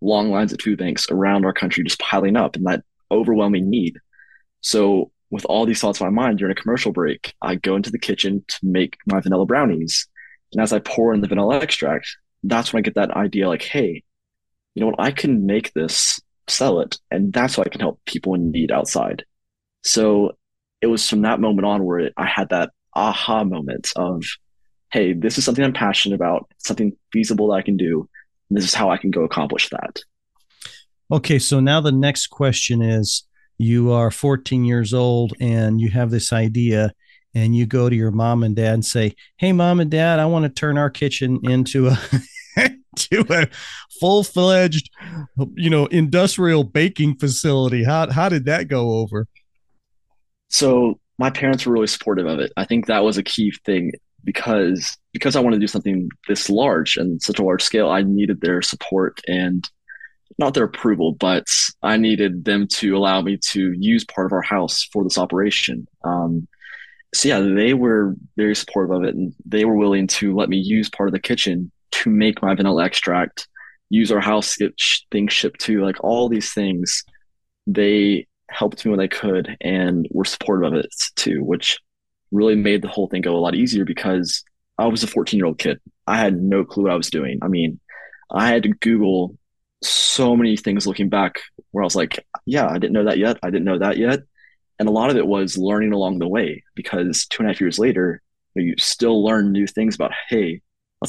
long 0.00 0.30
lines 0.30 0.52
at 0.52 0.62
food 0.62 0.78
banks 0.78 1.06
around 1.10 1.44
our 1.44 1.52
country 1.52 1.84
just 1.84 2.00
piling 2.00 2.36
up 2.36 2.56
and 2.56 2.66
that 2.66 2.84
overwhelming 3.10 3.68
need. 3.68 3.98
So 4.60 5.10
with 5.30 5.44
all 5.44 5.66
these 5.66 5.80
thoughts 5.80 6.00
in 6.00 6.06
my 6.06 6.10
mind 6.10 6.38
during 6.38 6.52
a 6.52 6.60
commercial 6.60 6.92
break, 6.92 7.34
I 7.42 7.56
go 7.56 7.76
into 7.76 7.90
the 7.90 7.98
kitchen 7.98 8.44
to 8.48 8.58
make 8.62 8.96
my 9.06 9.20
vanilla 9.20 9.46
brownies. 9.46 10.06
And 10.52 10.62
as 10.62 10.72
I 10.72 10.78
pour 10.78 11.12
in 11.12 11.20
the 11.20 11.28
vanilla 11.28 11.58
extract, 11.58 12.16
that's 12.42 12.72
when 12.72 12.80
I 12.80 12.82
get 12.82 12.94
that 12.94 13.10
idea 13.10 13.48
like, 13.48 13.62
hey, 13.62 14.02
you 14.78 14.84
know 14.84 14.90
what? 14.90 15.00
I 15.00 15.10
can 15.10 15.44
make 15.44 15.72
this, 15.72 16.20
sell 16.46 16.78
it, 16.78 16.98
and 17.10 17.32
that's 17.32 17.56
how 17.56 17.64
I 17.64 17.68
can 17.68 17.80
help 17.80 17.98
people 18.06 18.34
in 18.34 18.52
need 18.52 18.70
outside. 18.70 19.24
So 19.82 20.36
it 20.80 20.86
was 20.86 21.08
from 21.08 21.22
that 21.22 21.40
moment 21.40 21.66
on 21.66 21.84
where 21.84 22.12
I 22.16 22.26
had 22.26 22.50
that 22.50 22.70
aha 22.94 23.42
moment 23.42 23.90
of, 23.96 24.22
hey, 24.92 25.14
this 25.14 25.36
is 25.36 25.44
something 25.44 25.64
I'm 25.64 25.72
passionate 25.72 26.14
about, 26.14 26.48
something 26.58 26.92
feasible 27.12 27.48
that 27.48 27.54
I 27.54 27.62
can 27.62 27.76
do. 27.76 28.08
And 28.48 28.56
this 28.56 28.64
is 28.64 28.72
how 28.72 28.88
I 28.88 28.98
can 28.98 29.10
go 29.10 29.22
accomplish 29.22 29.68
that. 29.70 29.98
Okay, 31.10 31.40
so 31.40 31.58
now 31.58 31.80
the 31.80 31.90
next 31.90 32.28
question 32.28 32.80
is 32.80 33.24
you 33.56 33.90
are 33.90 34.12
14 34.12 34.64
years 34.64 34.94
old 34.94 35.32
and 35.40 35.80
you 35.80 35.90
have 35.90 36.12
this 36.12 36.32
idea 36.32 36.92
and 37.34 37.56
you 37.56 37.66
go 37.66 37.90
to 37.90 37.96
your 37.96 38.12
mom 38.12 38.44
and 38.44 38.54
dad 38.54 38.74
and 38.74 38.84
say, 38.84 39.16
"Hey, 39.38 39.52
mom 39.52 39.80
and 39.80 39.90
dad, 39.90 40.20
I 40.20 40.26
want 40.26 40.44
to 40.44 40.48
turn 40.48 40.78
our 40.78 40.88
kitchen 40.88 41.40
into 41.42 41.88
a 41.88 41.98
to 42.98 43.24
a 43.30 43.48
full-fledged, 44.00 44.90
you 45.54 45.70
know, 45.70 45.86
industrial 45.86 46.64
baking 46.64 47.16
facility." 47.16 47.84
How 47.84 48.10
how 48.10 48.28
did 48.28 48.44
that 48.46 48.68
go 48.68 48.98
over? 48.98 49.26
So 50.48 50.98
my 51.18 51.30
parents 51.30 51.66
were 51.66 51.72
really 51.72 51.86
supportive 51.86 52.26
of 52.26 52.38
it. 52.38 52.52
I 52.56 52.64
think 52.64 52.86
that 52.86 53.04
was 53.04 53.18
a 53.18 53.22
key 53.22 53.52
thing 53.64 53.92
because 54.24 54.96
because 55.12 55.36
I 55.36 55.40
wanted 55.40 55.56
to 55.56 55.60
do 55.60 55.66
something 55.66 56.08
this 56.28 56.48
large 56.48 56.96
and 56.96 57.20
such 57.22 57.38
a 57.38 57.44
large 57.44 57.62
scale. 57.62 57.90
I 57.90 58.02
needed 58.02 58.40
their 58.40 58.62
support 58.62 59.20
and 59.26 59.68
not 60.38 60.54
their 60.54 60.64
approval, 60.64 61.12
but 61.12 61.46
I 61.82 61.96
needed 61.96 62.44
them 62.44 62.68
to 62.74 62.96
allow 62.96 63.20
me 63.22 63.38
to 63.50 63.72
use 63.72 64.04
part 64.04 64.26
of 64.26 64.32
our 64.32 64.42
house 64.42 64.86
for 64.92 65.02
this 65.02 65.18
operation. 65.18 65.88
Um, 66.04 66.46
so 67.14 67.28
yeah, 67.28 67.40
they 67.40 67.74
were 67.74 68.14
very 68.36 68.54
supportive 68.54 68.94
of 68.94 69.04
it, 69.04 69.14
and 69.14 69.34
they 69.44 69.64
were 69.64 69.76
willing 69.76 70.06
to 70.08 70.34
let 70.34 70.48
me 70.48 70.58
use 70.58 70.90
part 70.90 71.08
of 71.08 71.12
the 71.12 71.20
kitchen 71.20 71.72
to 72.02 72.10
make 72.10 72.42
my 72.42 72.54
vanilla 72.54 72.84
extract, 72.84 73.48
use 73.90 74.12
our 74.12 74.20
house 74.20 74.56
get 74.56 74.74
things 75.10 75.32
shipped 75.32 75.60
to, 75.60 75.84
like 75.84 76.02
all 76.02 76.28
these 76.28 76.52
things. 76.52 77.04
They 77.66 78.26
helped 78.50 78.84
me 78.84 78.90
when 78.90 78.98
they 78.98 79.08
could, 79.08 79.56
and 79.60 80.06
were 80.10 80.24
supportive 80.24 80.72
of 80.72 80.78
it 80.78 80.94
too, 81.16 81.42
which 81.42 81.78
really 82.30 82.56
made 82.56 82.82
the 82.82 82.88
whole 82.88 83.08
thing 83.08 83.22
go 83.22 83.36
a 83.36 83.38
lot 83.38 83.54
easier 83.54 83.84
because 83.84 84.42
I 84.78 84.86
was 84.86 85.02
a 85.02 85.06
14 85.06 85.38
year 85.38 85.46
old 85.46 85.58
kid. 85.58 85.80
I 86.06 86.18
had 86.18 86.40
no 86.40 86.64
clue 86.64 86.84
what 86.84 86.92
I 86.92 86.96
was 86.96 87.10
doing. 87.10 87.38
I 87.42 87.48
mean, 87.48 87.80
I 88.30 88.48
had 88.48 88.62
to 88.64 88.68
Google 88.68 89.36
so 89.82 90.36
many 90.36 90.56
things 90.56 90.86
looking 90.86 91.08
back 91.08 91.40
where 91.70 91.82
I 91.82 91.86
was 91.86 91.96
like, 91.96 92.24
yeah, 92.46 92.66
I 92.66 92.74
didn't 92.74 92.92
know 92.92 93.04
that 93.04 93.18
yet. 93.18 93.38
I 93.42 93.50
didn't 93.50 93.64
know 93.64 93.78
that 93.78 93.96
yet. 93.96 94.20
And 94.78 94.88
a 94.88 94.92
lot 94.92 95.10
of 95.10 95.16
it 95.16 95.26
was 95.26 95.58
learning 95.58 95.92
along 95.92 96.18
the 96.18 96.28
way 96.28 96.62
because 96.74 97.26
two 97.26 97.42
and 97.42 97.48
a 97.48 97.52
half 97.52 97.60
years 97.60 97.78
later, 97.78 98.22
you 98.54 98.74
still 98.78 99.24
learn 99.24 99.52
new 99.52 99.66
things 99.66 99.94
about, 99.94 100.12
hey, 100.28 100.60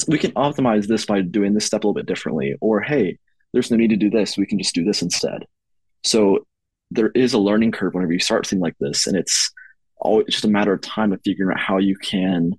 we 0.08 0.18
can 0.18 0.32
optimize 0.32 0.86
this 0.86 1.06
by 1.06 1.20
doing 1.20 1.54
this 1.54 1.66
step 1.66 1.84
a 1.84 1.86
little 1.86 1.94
bit 1.94 2.06
differently. 2.06 2.54
Or, 2.60 2.80
hey, 2.80 3.18
there's 3.52 3.70
no 3.70 3.76
need 3.76 3.90
to 3.90 3.96
do 3.96 4.10
this. 4.10 4.36
We 4.36 4.46
can 4.46 4.58
just 4.58 4.74
do 4.74 4.84
this 4.84 5.02
instead. 5.02 5.44
So 6.04 6.46
there 6.90 7.10
is 7.14 7.32
a 7.32 7.38
learning 7.38 7.72
curve 7.72 7.94
whenever 7.94 8.12
you 8.12 8.20
start 8.20 8.46
something 8.46 8.62
like 8.62 8.76
this. 8.80 9.06
And 9.06 9.16
it's 9.16 9.50
always 9.96 10.26
just 10.26 10.44
a 10.44 10.48
matter 10.48 10.72
of 10.72 10.80
time 10.80 11.12
of 11.12 11.20
figuring 11.24 11.52
out 11.52 11.60
how 11.60 11.78
you 11.78 11.96
can 11.96 12.52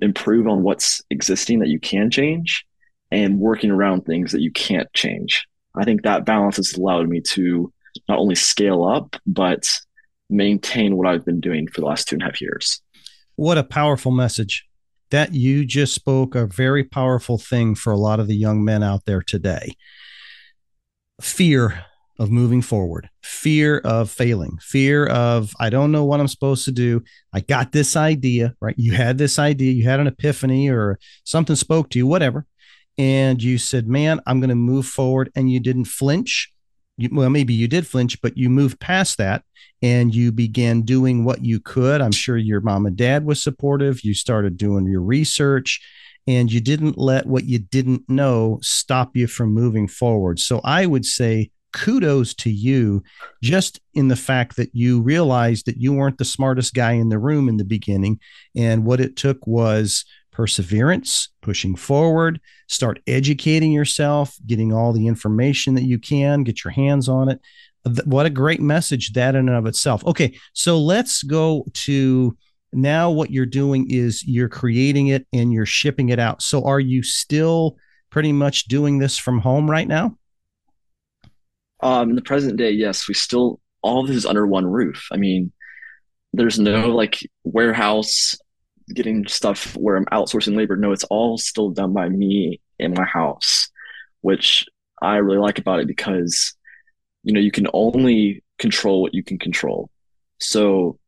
improve 0.00 0.46
on 0.46 0.62
what's 0.62 1.02
existing 1.10 1.58
that 1.58 1.68
you 1.68 1.78
can 1.78 2.10
change 2.10 2.64
and 3.10 3.38
working 3.38 3.70
around 3.70 4.02
things 4.02 4.32
that 4.32 4.40
you 4.40 4.50
can't 4.50 4.90
change. 4.94 5.46
I 5.76 5.84
think 5.84 6.02
that 6.02 6.24
balance 6.24 6.56
has 6.56 6.74
allowed 6.74 7.08
me 7.08 7.20
to 7.32 7.72
not 8.08 8.18
only 8.18 8.34
scale 8.34 8.84
up, 8.84 9.16
but 9.26 9.68
maintain 10.30 10.96
what 10.96 11.06
I've 11.06 11.24
been 11.24 11.40
doing 11.40 11.68
for 11.68 11.80
the 11.80 11.86
last 11.86 12.08
two 12.08 12.16
and 12.16 12.22
a 12.22 12.26
half 12.26 12.40
years. 12.40 12.80
What 13.36 13.58
a 13.58 13.64
powerful 13.64 14.12
message. 14.12 14.66
That 15.14 15.32
you 15.32 15.64
just 15.64 15.94
spoke 15.94 16.34
a 16.34 16.44
very 16.44 16.82
powerful 16.82 17.38
thing 17.38 17.76
for 17.76 17.92
a 17.92 17.96
lot 17.96 18.18
of 18.18 18.26
the 18.26 18.34
young 18.34 18.64
men 18.64 18.82
out 18.82 19.04
there 19.04 19.22
today. 19.22 19.76
Fear 21.20 21.84
of 22.18 22.32
moving 22.32 22.60
forward, 22.60 23.08
fear 23.22 23.78
of 23.78 24.10
failing, 24.10 24.58
fear 24.60 25.06
of, 25.06 25.52
I 25.60 25.70
don't 25.70 25.92
know 25.92 26.04
what 26.04 26.18
I'm 26.18 26.26
supposed 26.26 26.64
to 26.64 26.72
do. 26.72 27.04
I 27.32 27.38
got 27.38 27.70
this 27.70 27.94
idea, 27.94 28.56
right? 28.60 28.74
You 28.76 28.94
had 28.94 29.16
this 29.16 29.38
idea, 29.38 29.70
you 29.70 29.84
had 29.84 30.00
an 30.00 30.08
epiphany 30.08 30.68
or 30.68 30.98
something 31.22 31.54
spoke 31.54 31.90
to 31.90 31.98
you, 32.00 32.08
whatever. 32.08 32.44
And 32.98 33.40
you 33.40 33.56
said, 33.56 33.86
man, 33.86 34.20
I'm 34.26 34.40
going 34.40 34.48
to 34.48 34.56
move 34.56 34.84
forward. 34.84 35.30
And 35.36 35.48
you 35.48 35.60
didn't 35.60 35.84
flinch. 35.84 36.52
You, 36.96 37.08
well, 37.12 37.30
maybe 37.30 37.54
you 37.54 37.68
did 37.68 37.86
flinch, 37.86 38.20
but 38.22 38.36
you 38.36 38.48
moved 38.48 38.80
past 38.80 39.18
that 39.18 39.42
and 39.82 40.14
you 40.14 40.32
began 40.32 40.82
doing 40.82 41.24
what 41.24 41.44
you 41.44 41.60
could. 41.60 42.00
I'm 42.00 42.12
sure 42.12 42.36
your 42.36 42.60
mom 42.60 42.86
and 42.86 42.96
dad 42.96 43.24
was 43.24 43.42
supportive. 43.42 44.04
You 44.04 44.14
started 44.14 44.56
doing 44.56 44.86
your 44.86 45.02
research 45.02 45.80
and 46.26 46.50
you 46.50 46.60
didn't 46.60 46.96
let 46.96 47.26
what 47.26 47.44
you 47.44 47.58
didn't 47.58 48.08
know 48.08 48.58
stop 48.62 49.16
you 49.16 49.26
from 49.26 49.52
moving 49.52 49.88
forward. 49.88 50.38
So 50.38 50.60
I 50.64 50.86
would 50.86 51.04
say 51.04 51.50
kudos 51.72 52.34
to 52.34 52.50
you 52.50 53.02
just 53.42 53.80
in 53.94 54.08
the 54.08 54.16
fact 54.16 54.56
that 54.56 54.70
you 54.72 55.02
realized 55.02 55.66
that 55.66 55.76
you 55.76 55.92
weren't 55.92 56.18
the 56.18 56.24
smartest 56.24 56.72
guy 56.72 56.92
in 56.92 57.08
the 57.08 57.18
room 57.18 57.48
in 57.48 57.56
the 57.56 57.64
beginning. 57.64 58.20
And 58.56 58.84
what 58.84 59.00
it 59.00 59.16
took 59.16 59.44
was 59.46 60.04
perseverance, 60.34 61.28
pushing 61.40 61.76
forward, 61.76 62.40
start 62.68 63.00
educating 63.06 63.72
yourself, 63.72 64.36
getting 64.46 64.72
all 64.72 64.92
the 64.92 65.06
information 65.06 65.74
that 65.74 65.84
you 65.84 65.98
can, 65.98 66.42
get 66.42 66.64
your 66.64 66.72
hands 66.72 67.08
on 67.08 67.30
it. 67.30 67.40
What 68.04 68.26
a 68.26 68.30
great 68.30 68.60
message 68.60 69.12
that 69.12 69.34
in 69.34 69.48
and 69.48 69.56
of 69.56 69.66
itself. 69.66 70.04
Okay, 70.04 70.36
so 70.52 70.78
let's 70.78 71.22
go 71.22 71.64
to 71.72 72.36
now 72.72 73.10
what 73.10 73.30
you're 73.30 73.46
doing 73.46 73.86
is 73.90 74.24
you're 74.26 74.48
creating 74.48 75.06
it 75.06 75.26
and 75.32 75.52
you're 75.52 75.66
shipping 75.66 76.08
it 76.08 76.18
out. 76.18 76.42
So 76.42 76.64
are 76.64 76.80
you 76.80 77.02
still 77.02 77.76
pretty 78.10 78.32
much 78.32 78.64
doing 78.64 78.98
this 78.98 79.16
from 79.16 79.38
home 79.38 79.70
right 79.70 79.86
now? 79.86 80.18
Um, 81.80 82.10
in 82.10 82.16
the 82.16 82.22
present 82.22 82.56
day, 82.56 82.70
yes, 82.70 83.06
we 83.06 83.14
still 83.14 83.60
all 83.82 84.00
of 84.00 84.08
this 84.08 84.16
is 84.16 84.26
under 84.26 84.46
one 84.46 84.66
roof. 84.66 85.06
I 85.12 85.18
mean, 85.18 85.52
there's 86.32 86.58
no 86.58 86.88
like 86.88 87.18
warehouse 87.44 88.34
getting 88.92 89.26
stuff 89.26 89.76
where 89.76 89.96
I'm 89.96 90.06
outsourcing 90.06 90.56
labor. 90.56 90.76
No, 90.76 90.92
it's 90.92 91.04
all 91.04 91.38
still 91.38 91.70
done 91.70 91.92
by 91.92 92.08
me 92.08 92.60
in 92.78 92.94
my 92.94 93.04
house, 93.04 93.70
which 94.20 94.66
I 95.00 95.16
really 95.16 95.38
like 95.38 95.58
about 95.58 95.80
it 95.80 95.86
because 95.86 96.54
you 97.22 97.32
know 97.32 97.40
you 97.40 97.50
can 97.50 97.66
only 97.72 98.42
control 98.58 99.02
what 99.02 99.14
you 99.14 99.22
can 99.22 99.38
control. 99.38 99.90
So 100.40 100.98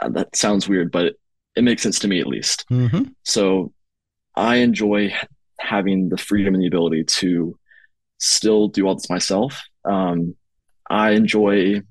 uh, 0.00 0.08
that 0.10 0.36
sounds 0.36 0.68
weird, 0.68 0.90
but 0.90 1.06
it, 1.06 1.16
it, 1.56 1.64
makes 1.64 1.82
sense 1.82 1.98
to 2.00 2.08
me 2.08 2.20
at 2.20 2.26
least. 2.26 2.64
Mm-hmm. 2.70 3.10
So 3.24 3.72
I 4.36 4.56
enjoy 4.56 5.14
having 5.58 6.08
the 6.08 6.16
freedom 6.16 6.54
and 6.54 6.62
the 6.62 6.68
ability 6.68 7.04
to 7.04 7.58
still 8.18 8.68
do 8.68 8.86
all 8.86 8.94
this 8.94 9.10
myself 9.10 9.62
um, 9.84 10.34
I 10.88 11.10
enjoy, 11.12 11.82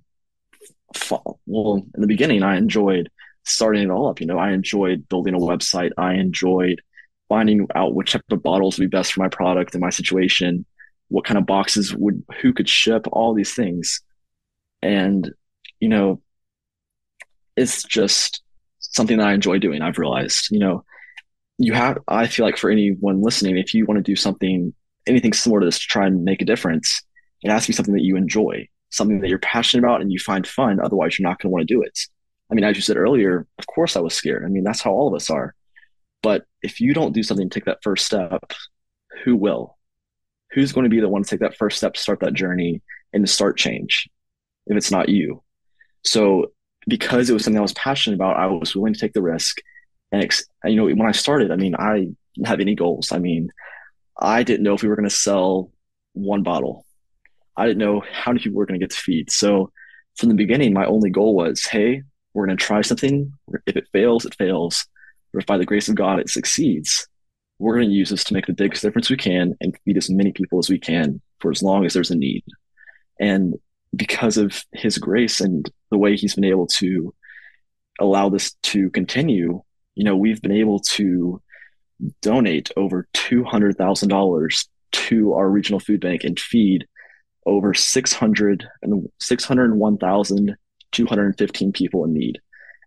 well, 1.46 1.76
in 1.96 2.02
the 2.02 2.08
beginning, 2.08 2.44
I 2.44 2.58
enjoyed 2.58 3.10
starting 3.50 3.84
it 3.84 3.90
all 3.90 4.10
up. 4.10 4.20
You 4.20 4.28
know, 4.28 4.38
I 4.38 4.52
enjoyed 4.52 5.08
building 5.10 5.34
a 5.34 5.40
website. 5.40 5.92
I 5.98 6.14
enjoyed 6.16 6.82
finding 7.28 7.68
out 7.76 7.94
which 7.94 8.14
type 8.14 8.24
of 8.32 8.44
bottles 8.44 8.78
would 8.78 8.90
be 8.90 8.98
best 8.98 9.14
for 9.14 9.22
my 9.22 9.30
product 9.30 9.74
and 9.74 9.82
my 9.82 9.90
situation, 9.92 10.66
what 11.10 11.26
kind 11.26 11.38
of 11.38 11.46
boxes 11.46 11.96
would, 11.96 12.24
who 12.42 12.54
could 12.54 12.68
ship, 12.68 13.06
all 13.12 13.34
these 13.34 13.54
things. 13.54 14.02
And, 14.82 15.32
you 15.80 15.90
know, 15.90 16.22
it's 17.56 17.84
just 17.84 18.42
something 18.80 19.18
that 19.18 19.28
I 19.28 19.34
enjoy 19.34 19.60
doing. 19.60 19.82
I've 19.82 19.98
realized, 19.98 20.48
you 20.50 20.60
know, 20.60 20.84
you 21.58 21.74
have, 21.74 21.98
I 22.08 22.28
feel 22.28 22.46
like 22.46 22.58
for 22.58 22.70
anyone 22.70 23.22
listening, 23.22 23.58
if 23.58 23.74
you 23.74 23.86
want 23.86 23.98
to 23.98 24.12
do 24.12 24.16
something, 24.16 24.74
anything 25.06 25.34
similar 25.34 25.60
to 25.60 25.66
this 25.66 25.80
to 25.80 25.86
try 25.86 26.08
and 26.08 26.24
make 26.24 26.42
a 26.42 26.46
difference, 26.46 27.04
it 27.44 27.52
has 27.52 27.64
to 27.64 27.70
be 27.70 27.74
something 27.74 27.94
that 27.94 28.04
you 28.04 28.16
enjoy, 28.16 28.68
something 28.90 29.20
that 29.20 29.30
you're 29.30 29.40
passionate 29.40 29.84
about 29.84 30.02
and 30.02 30.12
you 30.12 30.20
find 30.20 30.48
fun. 30.48 30.80
Otherwise, 30.80 31.20
you're 31.20 31.28
not 31.28 31.40
going 31.40 31.50
to 31.50 31.54
want 31.54 31.68
to 31.68 31.74
do 31.74 31.82
it. 31.84 32.00
I 32.52 32.56
mean, 32.56 32.64
as 32.64 32.76
you 32.76 32.82
said 32.82 32.98
earlier, 32.98 33.46
of 33.58 33.68
course 33.68 33.96
I 33.96 34.00
was 34.00 34.14
scared. 34.14 34.44
I 34.44 34.48
mean, 34.50 34.64
that's 34.64 34.82
how 34.82 34.92
all 34.92 35.08
of 35.08 35.14
us 35.14 35.30
are. 35.30 35.54
But 36.22 36.46
if 36.62 36.82
you 36.82 36.94
don't 36.94 37.14
do 37.14 37.24
something 37.24 37.50
take 37.50 37.66
that 37.66 37.84
first 37.84 38.06
step, 38.06 38.54
who 39.24 39.36
will? 39.36 39.78
Who's 40.52 40.72
going 40.72 40.86
to 40.86 40.90
be 40.90 41.00
the 41.00 41.10
one 41.10 41.24
to 41.24 41.30
take 41.30 41.42
that 41.42 41.58
first 41.58 41.78
step 41.78 41.94
to 41.94 42.00
start 42.00 42.22
that 42.22 42.34
journey 42.34 42.82
and 43.14 43.26
to 43.26 43.32
start 43.32 43.58
change 43.58 44.10
if 44.68 44.76
it's 44.76 44.92
not 44.92 45.10
you? 45.10 45.44
So, 46.04 46.48
because 46.88 47.30
it 47.30 47.34
was 47.34 47.44
something 47.44 47.60
I 47.60 47.62
was 47.62 47.74
passionate 47.74 48.16
about, 48.16 48.38
I 48.38 48.48
was 48.48 48.76
willing 48.76 48.94
to 48.94 49.00
take 49.00 49.14
the 49.14 49.22
risk. 49.22 49.58
And, 50.12 50.28
you 50.64 50.76
know, 50.76 50.86
when 50.86 51.08
I 51.08 51.12
started, 51.12 51.52
I 51.52 51.56
mean, 51.56 51.76
I 51.76 52.08
didn't 52.34 52.48
have 52.48 52.62
any 52.62 52.74
goals. 52.74 53.12
I 53.12 53.20
mean, 53.20 53.50
I 54.18 54.44
didn't 54.44 54.64
know 54.64 54.74
if 54.74 54.82
we 54.82 54.90
were 54.90 54.96
going 54.96 55.08
to 55.08 55.16
sell 55.16 55.72
one 56.14 56.42
bottle. 56.42 56.86
I 57.56 57.68
didn't 57.68 57.80
know 57.80 58.02
how 58.12 58.32
many 58.32 58.44
people 58.44 58.58
were 58.58 58.66
going 58.66 58.80
to 58.80 58.84
get 58.84 58.92
to 58.92 59.02
feed. 59.02 59.32
So 59.32 59.72
from 60.18 60.30
the 60.30 60.36
beginning, 60.36 60.74
my 60.74 60.86
only 60.86 61.10
goal 61.10 61.36
was, 61.36 61.64
hey, 61.66 62.04
we're 62.34 62.46
going 62.46 62.58
to 62.58 62.64
try 62.64 62.82
something. 62.82 63.34
If 63.66 63.76
it 63.76 63.88
fails, 63.92 64.26
it 64.26 64.36
fails. 64.36 64.86
Or 65.34 65.40
if 65.40 65.46
by 65.46 65.58
the 65.58 65.66
grace 65.66 65.90
of 65.90 65.96
God 65.96 66.20
it 66.20 66.30
succeeds, 66.30 67.08
we're 67.60 67.76
going 67.76 67.90
to 67.90 67.96
use 67.96 68.10
this 68.10 68.24
to 68.26 68.34
make 68.34 68.46
the 68.46 68.54
biggest 68.54 68.82
difference 68.82 69.10
we 69.10 69.18
can 69.18 69.56
and 69.62 69.78
feed 69.86 69.98
as 69.98 70.10
many 70.10 70.32
people 70.32 70.60
as 70.60 70.70
we 70.70 70.80
can 70.80 71.22
for 71.40 71.52
as 71.52 71.62
long 71.62 71.86
as 71.86 71.94
there's 71.94 72.12
a 72.12 72.16
need. 72.16 72.44
And 73.20 73.56
because 73.96 74.38
of 74.38 74.64
his 74.72 74.98
grace 74.98 75.42
and 75.42 75.70
the 75.92 75.98
way 75.98 76.16
he's 76.16 76.36
been 76.36 76.46
able 76.46 76.68
to 76.68 77.14
allow 78.00 78.30
this 78.30 78.54
to 78.64 78.90
continue, 78.92 79.62
you 79.96 80.04
know, 80.04 80.16
we've 80.16 80.42
been 80.42 80.52
able 80.52 80.80
to 80.80 81.42
donate 82.22 82.72
over 82.78 83.08
$200,000 83.14 84.68
to 84.92 85.34
our 85.34 85.50
regional 85.50 85.80
food 85.80 86.00
bank 86.00 86.24
and 86.24 86.40
feed 86.40 86.88
over 87.46 87.74
600 87.74 88.68
and 88.82 89.10
601,215 90.94 91.72
people 91.72 92.06
in 92.06 92.14
need. 92.14 92.40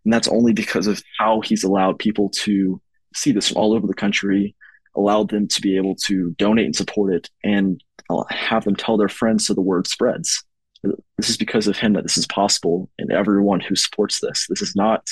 And 0.05 0.13
that's 0.13 0.29
only 0.29 0.53
because 0.53 0.87
of 0.87 1.03
how 1.19 1.41
he's 1.41 1.65
allowed 1.65 1.99
people 1.99 2.31
to 2.41 2.81
see 3.15 3.33
this 3.33 3.53
all 3.53 3.73
over 3.73 3.87
the 3.87 3.95
country, 3.95 4.55
allowed 4.97 5.31
them 5.31 5.49
to 5.49 5.61
be 5.61 5.77
able 5.77 5.95
to 6.07 6.31
donate 6.39 6.67
and 6.67 6.77
support 6.77 7.15
it, 7.15 7.31
and 7.45 7.83
uh, 8.11 8.25
have 8.29 8.65
them 8.65 8.77
tell 8.77 8.97
their 8.97 9.09
friends 9.09 9.47
so 9.47 9.55
the 9.55 9.61
word 9.61 9.87
spreads. 9.87 10.45
This 10.83 11.31
is 11.31 11.37
because 11.37 11.69
of 11.69 11.77
him 11.77 11.93
that 11.93 12.03
this 12.03 12.19
is 12.19 12.27
possible, 12.27 12.91
and 12.99 13.13
everyone 13.13 13.61
who 13.61 13.77
supports 13.77 14.21
this. 14.21 14.47
This 14.49 14.63
is 14.63 14.75
not 14.75 15.07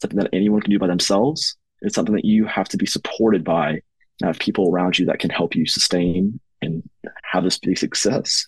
something 0.00 0.18
that 0.18 0.30
anyone 0.32 0.60
can 0.60 0.70
do 0.70 0.78
by 0.78 0.86
themselves. 0.86 1.56
It's 1.82 1.96
something 1.96 2.14
that 2.14 2.24
you 2.24 2.46
have 2.46 2.68
to 2.68 2.76
be 2.76 2.86
supported 2.86 3.42
by 3.42 3.80
have 4.22 4.38
people 4.38 4.70
around 4.70 4.98
you 4.98 5.06
that 5.06 5.18
can 5.18 5.30
help 5.30 5.54
you 5.54 5.66
sustain 5.66 6.40
and 6.62 6.82
have 7.30 7.44
this 7.44 7.58
be 7.58 7.74
success. 7.74 8.46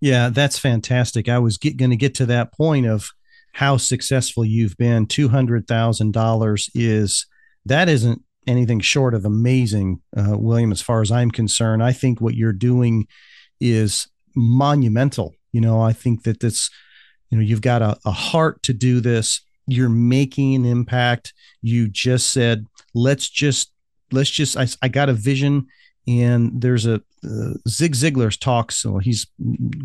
Yeah, 0.00 0.28
that's 0.28 0.58
fantastic. 0.58 1.28
I 1.28 1.38
was 1.38 1.58
going 1.58 1.90
to 1.90 1.96
get 1.96 2.14
to 2.16 2.26
that 2.26 2.52
point 2.52 2.86
of 2.86 3.10
how 3.52 3.76
successful 3.76 4.44
you've 4.44 4.76
been. 4.76 5.06
Two 5.06 5.28
hundred 5.28 5.66
thousand 5.66 6.12
dollars 6.12 6.70
is 6.74 7.26
that 7.66 7.88
isn't 7.88 8.22
anything 8.46 8.80
short 8.80 9.14
of 9.14 9.24
amazing, 9.24 10.00
uh, 10.16 10.36
William. 10.38 10.72
As 10.72 10.80
far 10.80 11.02
as 11.02 11.12
I'm 11.12 11.30
concerned, 11.30 11.82
I 11.82 11.92
think 11.92 12.20
what 12.20 12.34
you're 12.34 12.52
doing 12.52 13.06
is 13.60 14.08
monumental. 14.34 15.34
You 15.52 15.60
know, 15.60 15.80
I 15.80 15.92
think 15.92 16.22
that 16.22 16.40
this, 16.40 16.70
you 17.28 17.38
know, 17.38 17.44
you've 17.44 17.60
got 17.60 17.82
a, 17.82 17.98
a 18.04 18.12
heart 18.12 18.62
to 18.64 18.72
do 18.72 19.00
this. 19.00 19.42
You're 19.66 19.88
making 19.88 20.54
an 20.54 20.64
impact. 20.64 21.34
You 21.60 21.88
just 21.88 22.28
said, 22.32 22.66
let's 22.94 23.28
just, 23.28 23.72
let's 24.10 24.30
just, 24.30 24.56
I, 24.56 24.66
I 24.82 24.88
got 24.88 25.08
a 25.08 25.12
vision 25.12 25.66
and 26.06 26.60
there's 26.60 26.86
a 26.86 27.02
uh, 27.24 27.54
Zig 27.68 27.94
Ziglar's 27.94 28.36
talks. 28.36 28.76
So 28.76 28.98
he's 28.98 29.26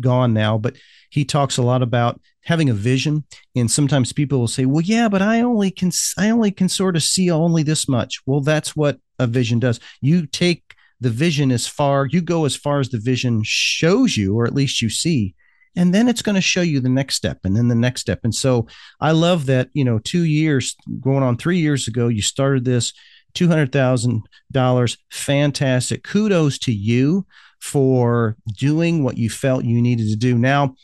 gone 0.00 0.32
now, 0.32 0.58
but 0.58 0.76
he 1.10 1.24
talks 1.24 1.58
a 1.58 1.62
lot 1.62 1.82
about 1.82 2.20
having 2.44 2.70
a 2.70 2.74
vision. 2.74 3.24
And 3.54 3.70
sometimes 3.70 4.12
people 4.12 4.38
will 4.38 4.48
say, 4.48 4.66
"Well, 4.66 4.82
yeah, 4.82 5.08
but 5.08 5.22
I 5.22 5.40
only 5.40 5.70
can 5.70 5.90
I 6.18 6.30
only 6.30 6.50
can 6.50 6.68
sort 6.68 6.96
of 6.96 7.02
see 7.02 7.30
only 7.30 7.62
this 7.62 7.88
much." 7.88 8.20
Well, 8.26 8.40
that's 8.40 8.74
what 8.74 8.98
a 9.18 9.26
vision 9.26 9.58
does. 9.58 9.80
You 10.00 10.26
take 10.26 10.74
the 11.00 11.10
vision 11.10 11.52
as 11.52 11.66
far 11.66 12.06
you 12.06 12.22
go 12.22 12.46
as 12.46 12.56
far 12.56 12.80
as 12.80 12.88
the 12.88 12.98
vision 12.98 13.42
shows 13.44 14.16
you, 14.16 14.38
or 14.38 14.46
at 14.46 14.54
least 14.54 14.80
you 14.80 14.88
see. 14.88 15.34
And 15.78 15.94
then 15.94 16.08
it's 16.08 16.22
going 16.22 16.36
to 16.36 16.40
show 16.40 16.62
you 16.62 16.80
the 16.80 16.88
next 16.88 17.16
step 17.16 17.40
and 17.44 17.54
then 17.54 17.68
the 17.68 17.74
next 17.74 18.00
step. 18.00 18.20
And 18.24 18.34
so 18.34 18.66
I 18.98 19.12
love 19.12 19.44
that, 19.46 19.68
you 19.74 19.84
know, 19.84 19.98
two 19.98 20.24
years 20.24 20.74
going 21.00 21.22
on 21.22 21.36
three 21.36 21.58
years 21.58 21.86
ago, 21.86 22.08
you 22.08 22.22
started 22.22 22.64
this 22.64 22.94
$200,000. 23.36 24.98
Fantastic. 25.10 26.02
Kudos 26.02 26.58
to 26.58 26.72
you 26.72 27.26
for 27.60 28.36
doing 28.56 29.02
what 29.02 29.16
you 29.16 29.30
felt 29.30 29.64
you 29.64 29.80
needed 29.80 30.08
to 30.08 30.16
do. 30.16 30.36
Now, 30.36 30.74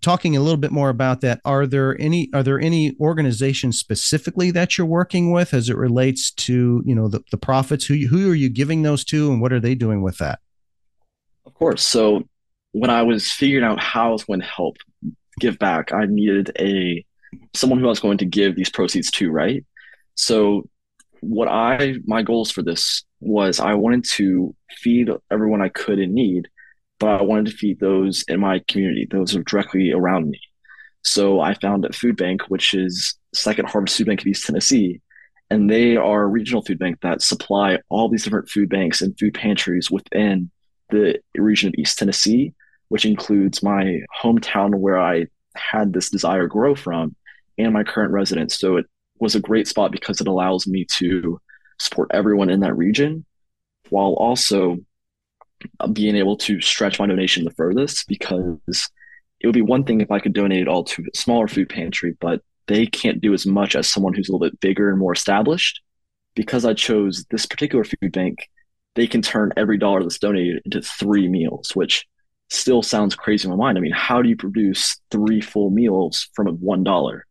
talking 0.00 0.36
a 0.36 0.40
little 0.40 0.58
bit 0.58 0.70
more 0.70 0.88
about 0.88 1.20
that, 1.22 1.40
are 1.44 1.66
there 1.66 2.00
any 2.00 2.30
are 2.32 2.42
there 2.42 2.60
any 2.60 2.96
organizations 3.00 3.78
specifically 3.78 4.50
that 4.52 4.76
you're 4.76 4.86
working 4.86 5.32
with 5.32 5.54
as 5.54 5.68
it 5.68 5.76
relates 5.76 6.30
to 6.32 6.82
you 6.84 6.94
know 6.94 7.08
the, 7.08 7.22
the 7.30 7.36
profits? 7.36 7.86
Who 7.86 7.94
who 8.06 8.30
are 8.30 8.34
you 8.34 8.48
giving 8.48 8.82
those 8.82 9.04
to, 9.06 9.30
and 9.30 9.40
what 9.40 9.52
are 9.52 9.60
they 9.60 9.74
doing 9.74 10.02
with 10.02 10.18
that? 10.18 10.40
Of 11.46 11.54
course. 11.54 11.82
So 11.82 12.24
when 12.72 12.90
I 12.90 13.02
was 13.02 13.30
figuring 13.30 13.64
out 13.64 13.80
how 13.80 14.16
to 14.16 14.38
help 14.40 14.76
give 15.40 15.58
back, 15.58 15.92
I 15.92 16.06
needed 16.06 16.52
a 16.58 17.04
someone 17.54 17.78
who 17.78 17.86
I 17.86 17.90
was 17.90 18.00
going 18.00 18.18
to 18.18 18.24
give 18.24 18.56
these 18.56 18.70
proceeds 18.70 19.10
to, 19.12 19.30
right? 19.30 19.64
So 20.14 20.68
what 21.20 21.48
I 21.48 21.94
my 22.04 22.22
goals 22.22 22.50
for 22.50 22.62
this 22.62 23.04
was 23.20 23.60
I 23.60 23.74
wanted 23.74 24.04
to 24.12 24.54
feed 24.70 25.10
everyone 25.30 25.62
I 25.62 25.68
could 25.68 25.98
in 25.98 26.14
need, 26.14 26.48
but 26.98 27.20
I 27.20 27.22
wanted 27.22 27.46
to 27.46 27.56
feed 27.56 27.80
those 27.80 28.24
in 28.28 28.40
my 28.40 28.60
community, 28.68 29.06
those 29.10 29.34
are 29.34 29.42
directly 29.42 29.92
around 29.92 30.30
me. 30.30 30.40
So 31.02 31.40
I 31.40 31.54
found 31.54 31.84
a 31.84 31.92
food 31.92 32.16
bank, 32.16 32.42
which 32.48 32.74
is 32.74 33.14
Second 33.34 33.68
Harvest 33.68 33.96
Food 33.96 34.06
Bank 34.08 34.20
of 34.20 34.26
East 34.26 34.46
Tennessee, 34.46 35.00
and 35.50 35.70
they 35.70 35.96
are 35.96 36.22
a 36.22 36.26
regional 36.26 36.62
food 36.62 36.78
bank 36.78 36.98
that 37.02 37.22
supply 37.22 37.78
all 37.88 38.08
these 38.08 38.24
different 38.24 38.48
food 38.48 38.68
banks 38.68 39.00
and 39.00 39.18
food 39.18 39.34
pantries 39.34 39.90
within 39.90 40.50
the 40.90 41.18
region 41.36 41.68
of 41.68 41.74
East 41.78 41.98
Tennessee, 41.98 42.52
which 42.88 43.04
includes 43.04 43.62
my 43.62 44.00
hometown 44.22 44.74
where 44.74 44.98
I 44.98 45.26
had 45.54 45.92
this 45.92 46.10
desire 46.10 46.46
grow 46.46 46.74
from 46.74 47.14
and 47.56 47.72
my 47.72 47.84
current 47.84 48.12
residence. 48.12 48.58
So 48.58 48.76
it 48.76 48.86
was 49.20 49.34
a 49.34 49.40
great 49.40 49.68
spot 49.68 49.92
because 49.92 50.20
it 50.20 50.28
allows 50.28 50.66
me 50.66 50.86
to 50.96 51.40
support 51.78 52.10
everyone 52.12 52.50
in 52.50 52.60
that 52.60 52.76
region 52.76 53.24
while 53.90 54.14
also 54.14 54.78
being 55.92 56.16
able 56.16 56.36
to 56.36 56.60
stretch 56.60 56.98
my 56.98 57.06
donation 57.06 57.44
the 57.44 57.50
furthest 57.50 58.06
because 58.08 58.90
it 59.40 59.46
would 59.46 59.54
be 59.54 59.62
one 59.62 59.84
thing 59.84 60.00
if 60.00 60.10
I 60.10 60.20
could 60.20 60.32
donate 60.32 60.62
it 60.62 60.68
all 60.68 60.84
to 60.84 61.02
a 61.02 61.16
smaller 61.16 61.48
food 61.48 61.68
pantry, 61.68 62.16
but 62.20 62.42
they 62.66 62.86
can't 62.86 63.20
do 63.20 63.32
as 63.34 63.46
much 63.46 63.76
as 63.76 63.90
someone 63.90 64.12
who's 64.12 64.28
a 64.28 64.32
little 64.32 64.46
bit 64.46 64.60
bigger 64.60 64.90
and 64.90 64.98
more 64.98 65.12
established. 65.12 65.80
Because 66.34 66.64
I 66.64 66.74
chose 66.74 67.24
this 67.30 67.46
particular 67.46 67.84
food 67.84 68.12
bank, 68.12 68.48
they 68.94 69.06
can 69.06 69.22
turn 69.22 69.52
every 69.56 69.78
dollar 69.78 70.02
that's 70.02 70.18
donated 70.18 70.62
into 70.64 70.82
three 70.82 71.28
meals, 71.28 71.74
which 71.74 72.06
still 72.50 72.82
sounds 72.82 73.14
crazy 73.14 73.46
in 73.46 73.50
my 73.50 73.56
mind. 73.56 73.78
I 73.78 73.80
mean, 73.80 73.92
how 73.92 74.22
do 74.22 74.28
you 74.28 74.36
produce 74.36 75.00
three 75.10 75.40
full 75.40 75.70
meals 75.70 76.28
from 76.34 76.46
a 76.46 76.52
one 76.52 76.84
dollar? 76.84 77.26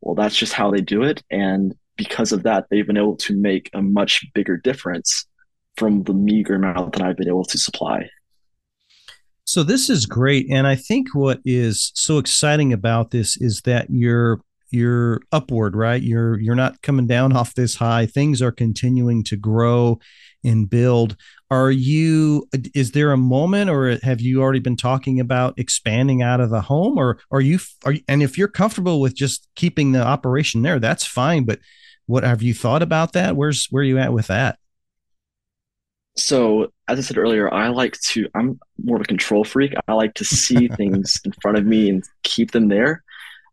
Well, 0.00 0.14
that's 0.14 0.36
just 0.36 0.52
how 0.52 0.70
they 0.70 0.80
do 0.80 1.02
it. 1.02 1.22
And 1.30 1.74
because 1.96 2.32
of 2.32 2.44
that, 2.44 2.66
they've 2.70 2.86
been 2.86 2.96
able 2.96 3.16
to 3.16 3.36
make 3.36 3.70
a 3.74 3.82
much 3.82 4.24
bigger 4.34 4.56
difference 4.56 5.26
from 5.76 6.04
the 6.04 6.14
meager 6.14 6.54
amount 6.54 6.92
that 6.92 7.02
I've 7.02 7.16
been 7.16 7.28
able 7.28 7.44
to 7.44 7.58
supply. 7.58 8.08
So 9.44 9.62
this 9.62 9.88
is 9.88 10.04
great. 10.06 10.46
And 10.50 10.66
I 10.66 10.74
think 10.74 11.14
what 11.14 11.40
is 11.44 11.90
so 11.94 12.18
exciting 12.18 12.72
about 12.72 13.10
this 13.10 13.36
is 13.40 13.62
that 13.62 13.86
you're 13.88 14.40
you're 14.70 15.22
upward, 15.32 15.74
right? 15.74 16.02
You're 16.02 16.38
you're 16.38 16.54
not 16.54 16.82
coming 16.82 17.06
down 17.06 17.32
off 17.36 17.54
this 17.54 17.74
high. 17.74 18.06
Things 18.06 18.42
are 18.42 18.52
continuing 18.52 19.24
to 19.24 19.36
grow 19.36 19.98
and 20.44 20.68
build. 20.68 21.16
Are 21.50 21.70
you 21.70 22.46
is 22.74 22.90
there 22.90 23.10
a 23.10 23.16
moment 23.16 23.70
or 23.70 23.98
have 24.02 24.20
you 24.20 24.42
already 24.42 24.58
been 24.58 24.76
talking 24.76 25.18
about 25.18 25.58
expanding 25.58 26.20
out 26.20 26.40
of 26.40 26.50
the 26.50 26.60
home 26.60 26.98
or 26.98 27.18
are 27.30 27.40
you 27.40 27.58
are 27.86 27.92
you, 27.92 28.02
and 28.06 28.22
if 28.22 28.36
you're 28.36 28.48
comfortable 28.48 29.00
with 29.00 29.14
just 29.14 29.48
keeping 29.54 29.92
the 29.92 30.04
operation 30.04 30.60
there, 30.60 30.78
that's 30.78 31.06
fine, 31.06 31.44
but 31.44 31.58
what 32.04 32.22
have 32.22 32.42
you 32.42 32.52
thought 32.52 32.82
about 32.82 33.14
that? 33.14 33.34
Where's 33.34 33.66
where 33.70 33.80
are 33.80 33.84
you 33.84 33.98
at 33.98 34.12
with 34.12 34.26
that? 34.26 34.58
So, 36.16 36.72
as 36.88 36.98
I 36.98 37.02
said 37.02 37.16
earlier, 37.16 37.52
I 37.52 37.68
like 37.68 37.96
to, 38.08 38.28
I'm 38.34 38.58
more 38.82 38.96
of 38.96 39.02
a 39.02 39.04
control 39.04 39.44
freak. 39.44 39.72
I 39.86 39.92
like 39.92 40.14
to 40.14 40.24
see 40.24 40.66
things 40.76 41.20
in 41.24 41.32
front 41.40 41.58
of 41.58 41.64
me 41.64 41.88
and 41.88 42.02
keep 42.24 42.50
them 42.50 42.68
there. 42.68 43.04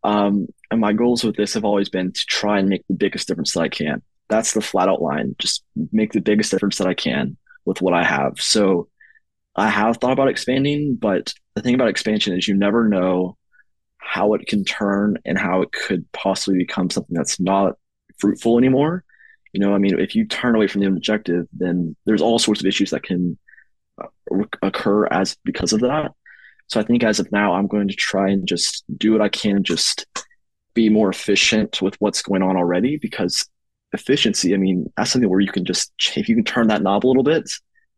Um, 0.04 0.48
and 0.72 0.82
my 0.82 0.92
goals 0.92 1.24
with 1.24 1.36
this 1.36 1.54
have 1.54 1.64
always 1.64 1.90
been 1.90 2.12
to 2.12 2.26
try 2.28 2.58
and 2.58 2.68
make 2.68 2.84
the 2.88 2.96
biggest 2.96 3.28
difference 3.28 3.54
that 3.54 3.62
I 3.62 3.70
can. 3.70 4.02
That's 4.30 4.54
the 4.54 4.62
flat 4.62 4.90
out 4.90 5.02
line. 5.02 5.36
Just 5.38 5.64
make 5.92 6.14
the 6.14 6.22
biggest 6.22 6.50
difference 6.50 6.80
that 6.80 6.88
I 6.88 6.96
can 6.96 7.38
with 7.66 7.82
what 7.82 7.94
I 7.94 8.04
have. 8.04 8.40
So, 8.40 8.90
I 9.56 9.70
have 9.70 9.98
thought 9.98 10.12
about 10.12 10.28
expanding, 10.28 10.98
but 11.00 11.34
the 11.56 11.62
thing 11.62 11.76
about 11.76 11.88
expansion 11.88 12.38
is 12.38 12.48
you 12.48 12.56
never 12.56 12.88
know 12.90 13.38
how 13.98 14.34
it 14.34 14.48
can 14.48 14.64
turn 14.66 15.18
and 15.26 15.38
how 15.38 15.62
it 15.62 15.72
could 15.72 16.10
possibly 16.12 16.58
become 16.60 16.90
something 16.90 17.16
that's 17.16 17.40
not 17.40 17.74
fruitful 18.20 18.58
anymore. 18.58 19.04
You 19.54 19.62
know, 19.62 19.74
I 19.74 19.78
mean, 19.78 19.98
if 20.00 20.16
you 20.16 20.26
turn 20.26 20.56
away 20.56 20.68
from 20.68 20.82
the 20.82 20.88
objective, 20.88 21.48
then 21.54 21.96
there's 22.06 22.22
all 22.22 22.38
sorts 22.38 22.60
of 22.60 22.68
issues 22.68 22.92
that 22.92 23.04
can 23.04 23.38
uh, 24.02 24.08
occur 24.62 25.08
as 25.08 25.38
because 25.46 25.72
of 25.72 25.80
that. 25.82 26.12
So 26.68 26.80
I 26.80 26.84
think 26.84 27.04
as 27.04 27.20
of 27.20 27.32
now, 27.32 27.54
I'm 27.54 27.68
going 27.68 27.88
to 27.88 27.96
try 27.96 28.30
and 28.30 28.48
just 28.48 28.84
do 28.98 29.14
what 29.14 29.22
I 29.22 29.30
can, 29.30 29.64
just 29.64 30.06
be 30.74 30.90
more 30.90 31.10
efficient 31.10 31.82
with 31.82 31.96
what's 32.00 32.22
going 32.22 32.42
on 32.42 32.58
already. 32.58 32.98
Because 32.98 33.48
efficiency, 33.96 34.54
I 34.54 34.58
mean, 34.58 34.92
that's 34.96 35.12
something 35.12 35.30
where 35.30 35.40
you 35.40 35.52
can 35.52 35.66
just 35.66 35.92
if 36.16 36.30
you 36.30 36.36
can 36.36 36.44
turn 36.44 36.68
that 36.68 36.84
knob 36.84 37.06
a 37.06 37.08
little 37.08 37.24
bit, 37.24 37.50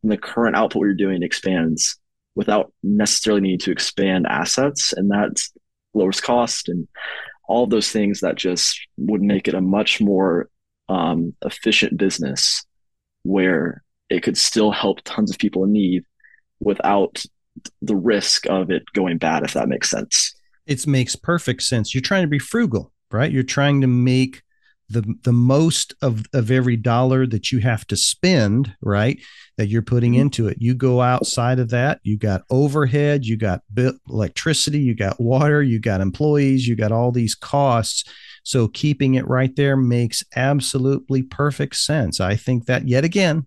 and 0.04 0.12
the 0.12 0.18
current 0.18 0.56
output 0.56 0.84
you're 0.84 0.94
doing 0.94 1.24
expands 1.24 2.00
without 2.36 2.72
necessarily 2.84 3.42
needing 3.42 3.60
to 3.60 3.72
expand 3.72 4.26
assets, 4.28 4.94
and 4.94 5.12
that 5.12 5.42
lowers 5.94 6.22
cost 6.22 6.70
and 6.70 6.88
all 7.48 7.64
of 7.64 7.70
those 7.70 7.92
things 7.92 8.20
that 8.20 8.36
just 8.36 8.80
would 8.98 9.22
make 9.22 9.48
it 9.48 9.54
a 9.54 9.62
much 9.62 10.00
more 10.00 10.50
um, 10.90 11.34
efficient 11.44 11.98
business 11.98 12.64
where 13.24 13.84
it 14.10 14.24
could 14.24 14.38
still 14.38 14.72
help 14.72 15.00
tons 15.04 15.32
of 15.32 15.38
people 15.38 15.64
in 15.64 15.72
need 15.72 16.04
without 16.60 17.24
the 17.82 17.96
risk 17.96 18.46
of 18.48 18.70
it 18.70 18.84
going 18.94 19.18
bad, 19.18 19.44
if 19.44 19.54
that 19.54 19.68
makes 19.68 19.90
sense. 19.90 20.34
It 20.66 20.86
makes 20.86 21.16
perfect 21.16 21.64
sense. 21.64 21.94
You're 21.94 22.02
trying 22.02 22.24
to 22.24 22.28
be 22.28 22.40
frugal, 22.40 22.92
right? 23.12 23.32
You're 23.32 23.44
trying 23.44 23.82
to 23.82 23.88
make 23.88 24.44
the 24.90 25.16
the 25.24 25.34
most 25.34 25.94
of 26.02 26.26
of 26.34 26.50
every 26.50 26.78
dollar 26.78 27.28
that 27.28 27.52
you 27.52 27.60
have 27.60 27.86
to 27.88 27.98
spend, 27.98 28.76
right? 28.82 29.20
That 29.58 29.68
you're 29.68 29.82
putting 29.82 30.14
mm-hmm. 30.14 30.22
into 30.22 30.48
it. 30.48 30.58
You 30.60 30.74
go 30.74 31.02
outside 31.02 31.60
of 31.60 31.70
that, 31.70 32.00
you 32.04 32.18
got 32.18 32.44
overhead, 32.50 33.26
you 33.26 33.38
got 33.38 33.62
electricity, 34.10 34.80
you 34.80 34.96
got 34.96 35.20
water, 35.20 35.62
you 35.62 35.80
got 35.80 36.02
employees, 36.02 36.68
you 36.68 36.76
got 36.76 36.92
all 36.92 37.12
these 37.12 37.36
costs 37.36 38.04
so 38.48 38.70
keeping 38.70 39.16
it 39.16 39.28
right 39.28 39.54
there 39.58 39.76
makes 39.76 40.24
absolutely 40.34 41.22
perfect 41.22 41.76
sense. 41.76 42.22
I 42.22 42.38
think 42.38 42.66
that 42.68 42.88
yet 42.88 43.04
again, 43.04 43.46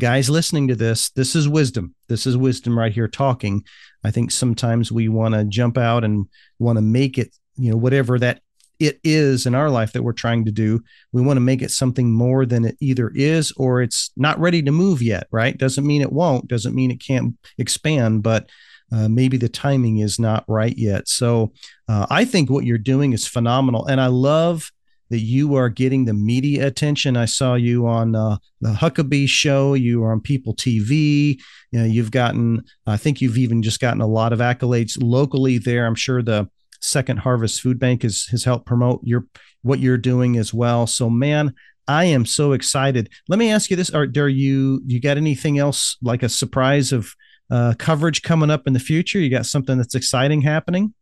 guys 0.00 0.28
listening 0.28 0.66
to 0.66 0.74
this, 0.74 1.10
this 1.10 1.36
is 1.36 1.48
wisdom. 1.48 1.94
This 2.08 2.26
is 2.26 2.36
wisdom 2.36 2.76
right 2.76 2.92
here 2.92 3.06
talking. 3.06 3.64
I 4.02 4.10
think 4.10 4.32
sometimes 4.32 4.90
we 4.90 5.06
want 5.06 5.36
to 5.36 5.44
jump 5.44 5.78
out 5.78 6.02
and 6.02 6.26
want 6.58 6.76
to 6.76 6.82
make 6.82 7.18
it, 7.18 7.36
you 7.54 7.70
know, 7.70 7.76
whatever 7.76 8.18
that 8.18 8.40
it 8.78 9.00
is 9.04 9.46
in 9.46 9.54
our 9.54 9.70
life 9.70 9.92
that 9.92 10.02
we're 10.02 10.12
trying 10.12 10.44
to 10.44 10.52
do. 10.52 10.82
We 11.12 11.22
want 11.22 11.36
to 11.36 11.42
make 11.42 11.62
it 11.62 11.70
something 11.70 12.12
more 12.12 12.46
than 12.46 12.64
it 12.64 12.76
either 12.80 13.10
is 13.14 13.52
or 13.56 13.82
it's 13.82 14.10
not 14.16 14.38
ready 14.38 14.62
to 14.62 14.72
move 14.72 15.02
yet, 15.02 15.26
right? 15.30 15.56
Doesn't 15.56 15.86
mean 15.86 16.02
it 16.02 16.12
won't, 16.12 16.48
doesn't 16.48 16.74
mean 16.74 16.90
it 16.90 17.00
can't 17.00 17.36
expand, 17.58 18.22
but 18.22 18.48
uh, 18.92 19.08
maybe 19.08 19.36
the 19.36 19.48
timing 19.48 19.98
is 19.98 20.18
not 20.18 20.44
right 20.46 20.76
yet. 20.76 21.08
So 21.08 21.52
uh, 21.88 22.06
I 22.10 22.24
think 22.24 22.50
what 22.50 22.64
you're 22.64 22.78
doing 22.78 23.12
is 23.12 23.26
phenomenal. 23.26 23.86
And 23.86 24.00
I 24.00 24.06
love 24.06 24.70
that 25.10 25.20
you 25.20 25.54
are 25.54 25.68
getting 25.68 26.04
the 26.04 26.14
media 26.14 26.66
attention. 26.66 27.16
I 27.16 27.26
saw 27.26 27.54
you 27.54 27.86
on 27.86 28.14
uh, 28.14 28.38
the 28.60 28.72
Huckabee 28.72 29.28
show. 29.28 29.74
You 29.74 30.00
were 30.00 30.12
on 30.12 30.20
People 30.20 30.54
TV. 30.54 31.40
You 31.70 31.80
know, 31.80 31.84
you've 31.84 32.10
gotten, 32.10 32.64
I 32.86 32.96
think 32.96 33.20
you've 33.20 33.38
even 33.38 33.62
just 33.62 33.80
gotten 33.80 34.00
a 34.00 34.06
lot 34.06 34.32
of 34.32 34.40
accolades 34.40 34.98
locally 35.00 35.58
there. 35.58 35.86
I'm 35.86 35.94
sure 35.94 36.22
the 36.22 36.48
Second 36.80 37.18
Harvest 37.18 37.60
Food 37.60 37.78
Bank 37.78 38.02
has, 38.02 38.26
has 38.30 38.44
helped 38.44 38.66
promote 38.66 39.00
your 39.02 39.26
what 39.62 39.80
you're 39.80 39.98
doing 39.98 40.36
as 40.36 40.54
well. 40.54 40.86
So, 40.86 41.10
man, 41.10 41.54
I 41.88 42.04
am 42.04 42.26
so 42.26 42.52
excited. 42.52 43.10
Let 43.28 43.38
me 43.38 43.50
ask 43.50 43.70
you 43.70 43.76
this: 43.76 43.90
Are, 43.90 44.06
are 44.16 44.28
you 44.28 44.82
you 44.86 45.00
got 45.00 45.16
anything 45.16 45.58
else 45.58 45.96
like 46.02 46.22
a 46.22 46.28
surprise 46.28 46.92
of 46.92 47.14
uh, 47.50 47.74
coverage 47.78 48.22
coming 48.22 48.50
up 48.50 48.66
in 48.66 48.72
the 48.72 48.80
future? 48.80 49.18
You 49.18 49.30
got 49.30 49.46
something 49.46 49.76
that's 49.76 49.94
exciting 49.94 50.42
happening? 50.42 50.94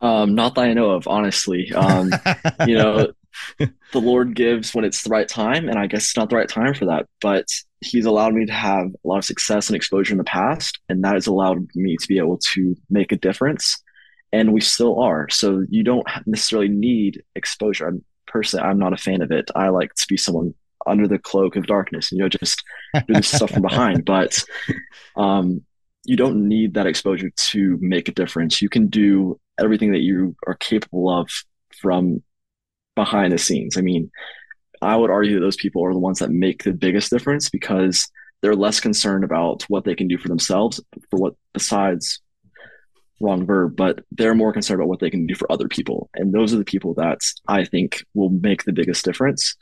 Um, 0.00 0.34
not 0.34 0.54
that 0.54 0.64
I 0.64 0.72
know 0.72 0.90
of, 0.92 1.06
honestly. 1.06 1.72
Um, 1.72 2.10
you 2.66 2.74
know, 2.74 3.12
the 3.58 4.00
Lord 4.00 4.34
gives 4.34 4.74
when 4.74 4.84
it's 4.84 5.02
the 5.02 5.10
right 5.10 5.28
time, 5.28 5.68
and 5.68 5.78
I 5.78 5.86
guess 5.86 6.04
it's 6.04 6.16
not 6.16 6.30
the 6.30 6.36
right 6.36 6.48
time 6.48 6.74
for 6.74 6.86
that. 6.86 7.06
But 7.20 7.46
He's 7.82 8.04
allowed 8.04 8.34
me 8.34 8.44
to 8.44 8.52
have 8.52 8.86
a 8.86 9.08
lot 9.08 9.18
of 9.18 9.24
success 9.24 9.68
and 9.68 9.76
exposure 9.76 10.12
in 10.12 10.18
the 10.18 10.24
past, 10.24 10.78
and 10.90 11.02
that 11.02 11.14
has 11.14 11.26
allowed 11.26 11.66
me 11.74 11.96
to 11.96 12.08
be 12.08 12.18
able 12.18 12.38
to 12.52 12.76
make 12.90 13.10
a 13.10 13.16
difference. 13.16 13.82
And 14.32 14.52
we 14.52 14.60
still 14.60 15.00
are. 15.00 15.28
So 15.28 15.64
you 15.68 15.82
don't 15.82 16.06
necessarily 16.26 16.68
need 16.68 17.22
exposure. 17.34 17.88
I'm 17.88 18.04
personally, 18.26 18.64
I'm 18.64 18.78
not 18.78 18.92
a 18.92 18.96
fan 18.96 19.22
of 19.22 19.32
it. 19.32 19.50
I 19.56 19.68
like 19.68 19.92
to 19.94 20.06
be 20.08 20.16
someone 20.16 20.54
under 20.86 21.06
the 21.06 21.18
cloak 21.18 21.56
of 21.56 21.66
darkness, 21.66 22.10
you 22.10 22.18
know, 22.18 22.28
just 22.28 22.62
do 22.94 23.14
this 23.14 23.28
stuff 23.28 23.50
from 23.50 23.62
behind. 23.62 24.04
But 24.06 24.42
um, 25.16 25.62
you 26.04 26.16
don't 26.16 26.48
need 26.48 26.74
that 26.74 26.86
exposure 26.86 27.30
to 27.50 27.78
make 27.80 28.08
a 28.08 28.12
difference. 28.12 28.62
You 28.62 28.68
can 28.68 28.88
do 28.88 29.38
everything 29.58 29.92
that 29.92 30.00
you 30.00 30.34
are 30.46 30.54
capable 30.54 31.10
of 31.10 31.28
from 31.80 32.22
behind 32.94 33.32
the 33.32 33.38
scenes. 33.38 33.76
I 33.76 33.82
mean, 33.82 34.10
I 34.82 34.96
would 34.96 35.10
argue 35.10 35.34
that 35.34 35.40
those 35.44 35.56
people 35.56 35.84
are 35.84 35.92
the 35.92 35.98
ones 35.98 36.20
that 36.20 36.30
make 36.30 36.64
the 36.64 36.72
biggest 36.72 37.10
difference 37.10 37.50
because 37.50 38.08
they're 38.40 38.56
less 38.56 38.80
concerned 38.80 39.24
about 39.24 39.64
what 39.68 39.84
they 39.84 39.94
can 39.94 40.08
do 40.08 40.16
for 40.16 40.28
themselves 40.28 40.80
for 41.10 41.18
what 41.18 41.34
besides 41.52 42.20
wrong 43.20 43.46
verb, 43.46 43.76
but 43.76 44.00
they're 44.10 44.34
more 44.34 44.52
concerned 44.52 44.80
about 44.80 44.88
what 44.88 45.00
they 45.00 45.10
can 45.10 45.26
do 45.26 45.34
for 45.34 45.50
other 45.52 45.68
people. 45.68 46.08
And 46.14 46.32
those 46.32 46.54
are 46.54 46.58
the 46.58 46.64
people 46.64 46.94
that 46.94 47.20
I 47.46 47.64
think 47.64 48.04
will 48.14 48.30
make 48.30 48.64
the 48.64 48.72
biggest 48.72 49.04
difference. 49.04 49.54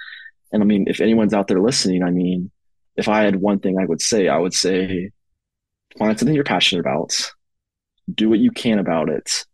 And 0.52 0.62
I 0.62 0.66
mean, 0.66 0.86
if 0.88 1.00
anyone's 1.00 1.34
out 1.34 1.48
there 1.48 1.60
listening, 1.60 2.02
I 2.02 2.10
mean, 2.10 2.50
if 2.96 3.08
I 3.08 3.22
had 3.22 3.36
one 3.36 3.58
thing 3.58 3.78
I 3.78 3.84
would 3.84 4.00
say, 4.00 4.28
I 4.28 4.38
would 4.38 4.54
say 4.54 5.10
find 5.98 6.18
something 6.18 6.34
you're 6.34 6.44
passionate 6.44 6.80
about, 6.80 7.30
do 8.12 8.28
what 8.30 8.38
you 8.38 8.50
can 8.50 8.78
about 8.78 9.08
it, 9.08 9.44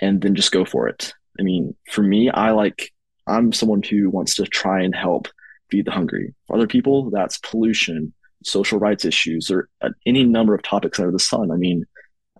and 0.00 0.20
then 0.20 0.34
just 0.34 0.52
go 0.52 0.64
for 0.64 0.88
it. 0.88 1.14
I 1.38 1.42
mean, 1.42 1.74
for 1.90 2.02
me, 2.02 2.30
I 2.30 2.50
like, 2.50 2.90
I'm 3.26 3.52
someone 3.52 3.82
who 3.82 4.10
wants 4.10 4.34
to 4.36 4.44
try 4.44 4.82
and 4.82 4.94
help 4.94 5.28
feed 5.70 5.86
the 5.86 5.92
hungry. 5.92 6.34
For 6.46 6.56
other 6.56 6.66
people, 6.66 7.10
that's 7.10 7.38
pollution, 7.38 8.12
social 8.44 8.78
rights 8.78 9.04
issues, 9.04 9.50
or 9.50 9.68
uh, 9.80 9.90
any 10.06 10.24
number 10.24 10.54
of 10.54 10.62
topics 10.62 10.98
under 10.98 11.12
the 11.12 11.18
sun. 11.18 11.50
I 11.50 11.56
mean, 11.56 11.86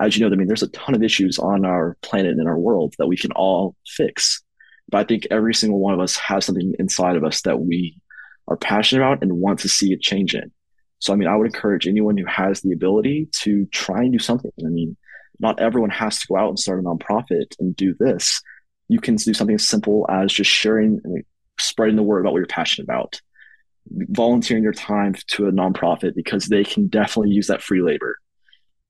as 0.01 0.17
you 0.17 0.25
know, 0.25 0.33
I 0.33 0.37
mean, 0.37 0.49
there's 0.49 0.63
a 0.63 0.69
ton 0.69 0.95
of 0.95 1.03
issues 1.03 1.39
on 1.39 1.65
our 1.65 1.97
planet 2.03 2.33
and 2.33 2.41
in 2.41 2.47
our 2.47 2.59
world 2.59 2.95
that 2.99 3.07
we 3.07 3.17
can 3.17 3.33
all 3.33 3.77
fix. 3.87 4.43
But 4.89 4.99
I 4.99 5.05
think 5.05 5.27
every 5.31 5.55
single 5.55 5.79
one 5.79 5.95
of 5.95 6.01
us 6.01 6.17
has 6.17 6.45
something 6.45 6.75
inside 6.79 7.17
of 7.17 7.25
us 7.25 7.43
that 7.43 7.61
we 7.61 7.97
are 8.49 8.57
passionate 8.57 9.03
about 9.03 9.23
and 9.23 9.41
want 9.41 9.61
to 9.61 9.69
see 9.69 9.93
it 9.93 10.01
change 10.01 10.35
in. 10.35 10.51
So, 10.99 11.13
I 11.13 11.17
mean, 11.17 11.29
I 11.29 11.37
would 11.37 11.47
encourage 11.47 11.87
anyone 11.87 12.17
who 12.17 12.27
has 12.27 12.61
the 12.61 12.73
ability 12.73 13.29
to 13.41 13.67
try 13.67 14.03
and 14.03 14.13
do 14.13 14.19
something. 14.19 14.51
I 14.65 14.69
mean, 14.69 14.97
not 15.39 15.61
everyone 15.61 15.91
has 15.91 16.19
to 16.21 16.27
go 16.29 16.37
out 16.37 16.49
and 16.49 16.59
start 16.59 16.81
a 16.81 16.83
nonprofit 16.83 17.55
and 17.59 17.75
do 17.77 17.95
this. 17.99 18.41
You 18.89 19.01
can 19.01 19.17
do 19.17 19.35
something 19.35 19.55
as 19.55 19.67
simple 19.67 20.07
as 20.11 20.33
just 20.33 20.51
sharing 20.51 21.01
and 21.05 21.25
spreading 21.59 21.97
the 21.97 22.03
word 22.03 22.21
about 22.21 22.33
what 22.33 22.39
you're 22.39 22.47
passionate 22.47 22.85
about, 22.85 23.21
volunteering 23.91 24.63
your 24.63 24.73
time 24.73 25.15
to 25.29 25.47
a 25.47 25.53
nonprofit 25.53 26.15
because 26.15 26.47
they 26.47 26.65
can 26.65 26.89
definitely 26.89 27.31
use 27.31 27.47
that 27.47 27.63
free 27.63 27.83
labor. 27.83 28.17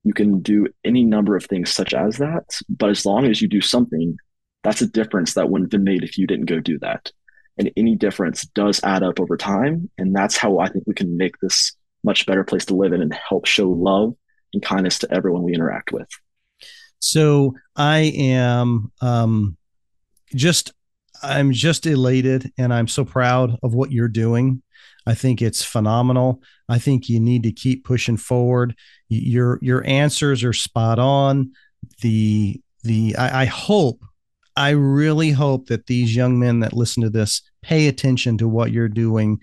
You 0.04 0.14
can 0.14 0.40
do 0.40 0.68
any 0.84 1.04
number 1.04 1.36
of 1.36 1.44
things 1.44 1.70
such 1.70 1.94
as 1.94 2.18
that, 2.18 2.60
but 2.68 2.90
as 2.90 3.04
long 3.04 3.26
as 3.26 3.40
you 3.40 3.48
do 3.48 3.60
something, 3.60 4.16
that's 4.62 4.82
a 4.82 4.86
difference 4.86 5.34
that 5.34 5.48
wouldn't 5.48 5.72
have 5.72 5.78
been 5.78 5.92
made 5.92 6.02
if 6.04 6.16
you 6.16 6.26
didn't 6.26 6.46
go 6.46 6.60
do 6.60 6.78
that. 6.80 7.10
And 7.58 7.70
any 7.76 7.96
difference 7.96 8.44
does 8.46 8.82
add 8.82 9.02
up 9.02 9.20
over 9.20 9.36
time. 9.36 9.90
And 9.96 10.14
that's 10.14 10.36
how 10.36 10.58
I 10.58 10.68
think 10.68 10.84
we 10.86 10.94
can 10.94 11.16
make 11.16 11.38
this 11.40 11.74
much 12.02 12.26
better 12.26 12.44
place 12.44 12.64
to 12.66 12.74
live 12.74 12.92
in 12.92 13.00
and 13.00 13.14
help 13.14 13.46
show 13.46 13.70
love 13.70 14.14
and 14.52 14.62
kindness 14.62 14.98
to 15.00 15.12
everyone 15.12 15.42
we 15.42 15.54
interact 15.54 15.92
with. 15.92 16.08
So 16.98 17.54
I 17.76 18.12
am 18.16 18.90
um, 19.00 19.56
just 20.34 20.72
I'm 21.22 21.52
just 21.52 21.86
elated 21.86 22.52
and 22.58 22.72
I'm 22.72 22.88
so 22.88 23.04
proud 23.04 23.56
of 23.62 23.74
what 23.74 23.92
you're 23.92 24.08
doing. 24.08 24.62
I 25.06 25.14
think 25.14 25.42
it's 25.42 25.62
phenomenal. 25.62 26.42
I 26.68 26.78
think 26.78 27.08
you 27.08 27.20
need 27.20 27.42
to 27.42 27.52
keep 27.52 27.84
pushing 27.84 28.16
forward. 28.16 28.74
Your 29.08 29.58
your 29.62 29.86
answers 29.86 30.42
are 30.44 30.52
spot 30.52 30.98
on. 30.98 31.52
The 32.00 32.60
the 32.82 33.14
I, 33.16 33.42
I 33.42 33.44
hope 33.44 34.02
I 34.56 34.70
really 34.70 35.30
hope 35.30 35.66
that 35.66 35.86
these 35.86 36.14
young 36.14 36.38
men 36.38 36.60
that 36.60 36.72
listen 36.72 37.02
to 37.02 37.10
this 37.10 37.42
pay 37.62 37.88
attention 37.88 38.38
to 38.38 38.48
what 38.48 38.72
you're 38.72 38.88
doing 38.88 39.40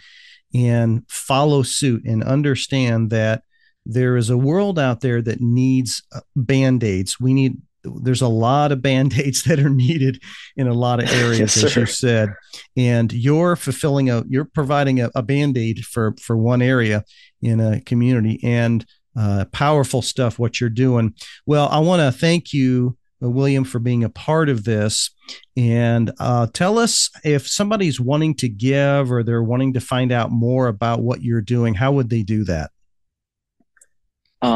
and 0.53 1.03
follow 1.09 1.63
suit 1.63 2.03
and 2.05 2.23
understand 2.23 3.09
that 3.09 3.43
there 3.85 4.15
is 4.15 4.29
a 4.29 4.37
world 4.37 4.77
out 4.77 5.01
there 5.01 5.21
that 5.21 5.41
needs 5.41 6.03
uh, 6.13 6.21
band-aids. 6.35 7.19
We 7.19 7.33
need 7.33 7.57
there's 7.83 8.21
a 8.21 8.27
lot 8.27 8.71
of 8.71 8.81
band-aids 8.81 9.43
that 9.45 9.59
are 9.59 9.69
needed 9.69 10.21
in 10.55 10.67
a 10.67 10.73
lot 10.73 11.01
of 11.01 11.09
areas 11.13 11.55
yes, 11.55 11.63
as 11.63 11.75
you 11.75 11.85
said. 11.85 12.33
And 12.77 13.11
you're 13.11 13.55
fulfilling 13.55 14.09
a 14.09 14.23
you're 14.27 14.45
providing 14.45 15.01
a, 15.01 15.09
a, 15.15 15.21
band-aid 15.21 15.85
for 15.85 16.15
for 16.21 16.37
one 16.37 16.61
area 16.61 17.03
in 17.41 17.59
a 17.59 17.81
community 17.81 18.39
and 18.43 18.85
uh, 19.17 19.45
powerful 19.51 20.01
stuff 20.01 20.39
what 20.39 20.59
you're 20.59 20.69
doing. 20.69 21.13
Well 21.45 21.67
i 21.69 21.79
want 21.79 22.01
to 22.01 22.17
thank 22.17 22.53
you 22.53 22.97
uh, 23.23 23.29
william 23.29 23.63
for 23.63 23.79
being 23.79 24.03
a 24.03 24.09
part 24.09 24.49
of 24.49 24.63
this. 24.63 25.11
And 25.55 26.11
uh, 26.19 26.47
tell 26.53 26.77
us 26.77 27.09
if 27.23 27.47
somebody's 27.47 27.99
wanting 27.99 28.35
to 28.35 28.49
give 28.49 29.11
or 29.11 29.23
they're 29.23 29.43
wanting 29.43 29.73
to 29.73 29.81
find 29.81 30.11
out 30.11 30.31
more 30.31 30.67
about 30.67 31.01
what 31.01 31.21
you're 31.21 31.41
doing 31.41 31.73
how 31.73 31.91
would 31.93 32.09
they 32.09 32.23
do 32.23 32.43
that 32.45 32.71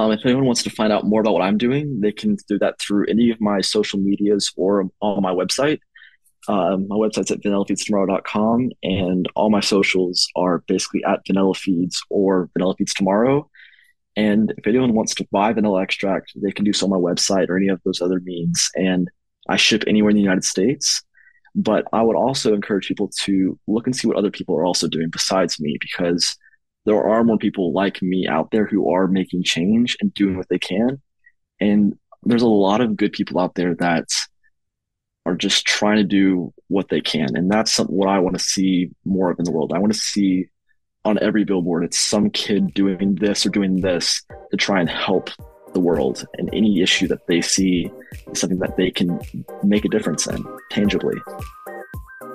um, 0.05 0.11
if 0.11 0.25
anyone 0.25 0.45
wants 0.45 0.63
to 0.63 0.69
find 0.69 0.93
out 0.93 1.05
more 1.05 1.21
about 1.21 1.33
what 1.33 1.41
I'm 1.41 1.57
doing, 1.57 1.99
they 2.01 2.11
can 2.11 2.37
do 2.47 2.59
that 2.59 2.79
through 2.79 3.07
any 3.07 3.31
of 3.31 3.41
my 3.41 3.61
social 3.61 3.99
medias 3.99 4.51
or 4.55 4.89
on 5.01 5.21
my 5.21 5.31
website. 5.31 5.79
Um, 6.47 6.87
my 6.87 6.95
website's 6.95 7.31
at 7.31 7.41
vanillafeedstomorrow.com, 7.41 8.71
and 8.83 9.27
all 9.35 9.49
my 9.49 9.61
socials 9.61 10.27
are 10.35 10.63
basically 10.67 11.03
at 11.03 11.21
Vanilla 11.25 11.55
Feeds 11.55 12.03
or 12.09 12.49
Vanilla 12.53 12.75
Feeds 12.77 12.93
Tomorrow. 12.93 13.49
And 14.15 14.53
if 14.57 14.67
anyone 14.67 14.93
wants 14.93 15.15
to 15.15 15.27
buy 15.31 15.51
vanilla 15.53 15.81
extract, 15.81 16.33
they 16.35 16.51
can 16.51 16.63
do 16.63 16.71
so 16.71 16.85
on 16.85 16.91
my 16.91 16.97
website 16.97 17.49
or 17.49 17.57
any 17.57 17.67
of 17.67 17.81
those 17.83 18.01
other 18.01 18.21
means. 18.21 18.69
And 18.75 19.09
I 19.49 19.57
ship 19.57 19.83
anywhere 19.87 20.11
in 20.11 20.15
the 20.15 20.21
United 20.21 20.45
States. 20.45 21.01
But 21.55 21.85
I 21.93 22.01
would 22.01 22.15
also 22.15 22.53
encourage 22.53 22.87
people 22.87 23.09
to 23.21 23.57
look 23.67 23.87
and 23.87 23.95
see 23.95 24.07
what 24.07 24.17
other 24.17 24.31
people 24.31 24.55
are 24.55 24.65
also 24.65 24.87
doing 24.87 25.09
besides 25.09 25.59
me, 25.59 25.77
because 25.79 26.37
there 26.85 27.03
are 27.03 27.23
more 27.23 27.37
people 27.37 27.73
like 27.73 28.01
me 28.01 28.27
out 28.27 28.51
there 28.51 28.65
who 28.65 28.91
are 28.91 29.07
making 29.07 29.43
change 29.43 29.97
and 29.99 30.13
doing 30.13 30.35
mm. 30.35 30.37
what 30.37 30.49
they 30.49 30.59
can. 30.59 31.01
And 31.59 31.97
there's 32.23 32.41
a 32.41 32.47
lot 32.47 32.81
of 32.81 32.95
good 32.95 33.11
people 33.11 33.39
out 33.39 33.55
there 33.55 33.75
that 33.75 34.05
are 35.25 35.35
just 35.35 35.65
trying 35.65 35.97
to 35.97 36.03
do 36.03 36.53
what 36.67 36.89
they 36.89 37.01
can. 37.01 37.35
And 37.35 37.49
that's 37.49 37.73
something 37.73 37.95
what 37.95 38.09
I 38.09 38.19
want 38.19 38.37
to 38.37 38.43
see 38.43 38.91
more 39.03 39.31
of 39.31 39.39
in 39.39 39.45
the 39.45 39.51
world. 39.51 39.73
I 39.73 39.79
want 39.79 39.93
to 39.93 39.99
see 39.99 40.47
on 41.03 41.21
every 41.21 41.43
billboard, 41.43 41.83
it's 41.83 41.99
some 41.99 42.29
kid 42.29 42.73
doing 42.73 43.15
this 43.15 43.45
or 43.45 43.49
doing 43.49 43.81
this 43.81 44.23
to 44.51 44.57
try 44.57 44.79
and 44.79 44.89
help 44.89 45.29
the 45.73 45.79
world. 45.79 46.25
And 46.37 46.49
any 46.53 46.81
issue 46.81 47.07
that 47.07 47.27
they 47.27 47.41
see 47.41 47.91
is 48.31 48.39
something 48.39 48.59
that 48.59 48.77
they 48.77 48.91
can 48.91 49.19
make 49.63 49.85
a 49.85 49.89
difference 49.89 50.27
in 50.27 50.43
tangibly. 50.71 51.15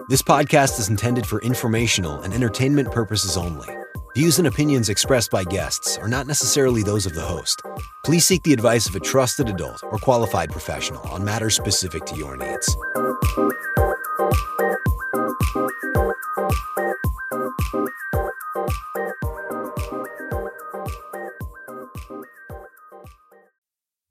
This 0.08 0.22
podcast 0.22 0.78
is 0.80 0.88
intended 0.88 1.26
for 1.26 1.40
informational 1.42 2.20
and 2.22 2.34
entertainment 2.34 2.90
purposes 2.90 3.36
only. 3.36 3.68
Views 4.16 4.38
and 4.38 4.48
opinions 4.48 4.88
expressed 4.88 5.30
by 5.30 5.44
guests 5.44 5.96
are 5.98 6.08
not 6.08 6.26
necessarily 6.26 6.82
those 6.82 7.06
of 7.06 7.14
the 7.14 7.20
host. 7.20 7.62
Please 8.04 8.26
seek 8.26 8.42
the 8.42 8.52
advice 8.52 8.88
of 8.88 8.96
a 8.96 9.00
trusted 9.00 9.48
adult 9.48 9.84
or 9.84 9.98
qualified 9.98 10.50
professional 10.50 11.00
on 11.10 11.24
matters 11.24 11.54
specific 11.54 12.06
to 12.06 12.16
your 12.16 12.36
needs. 12.36 12.76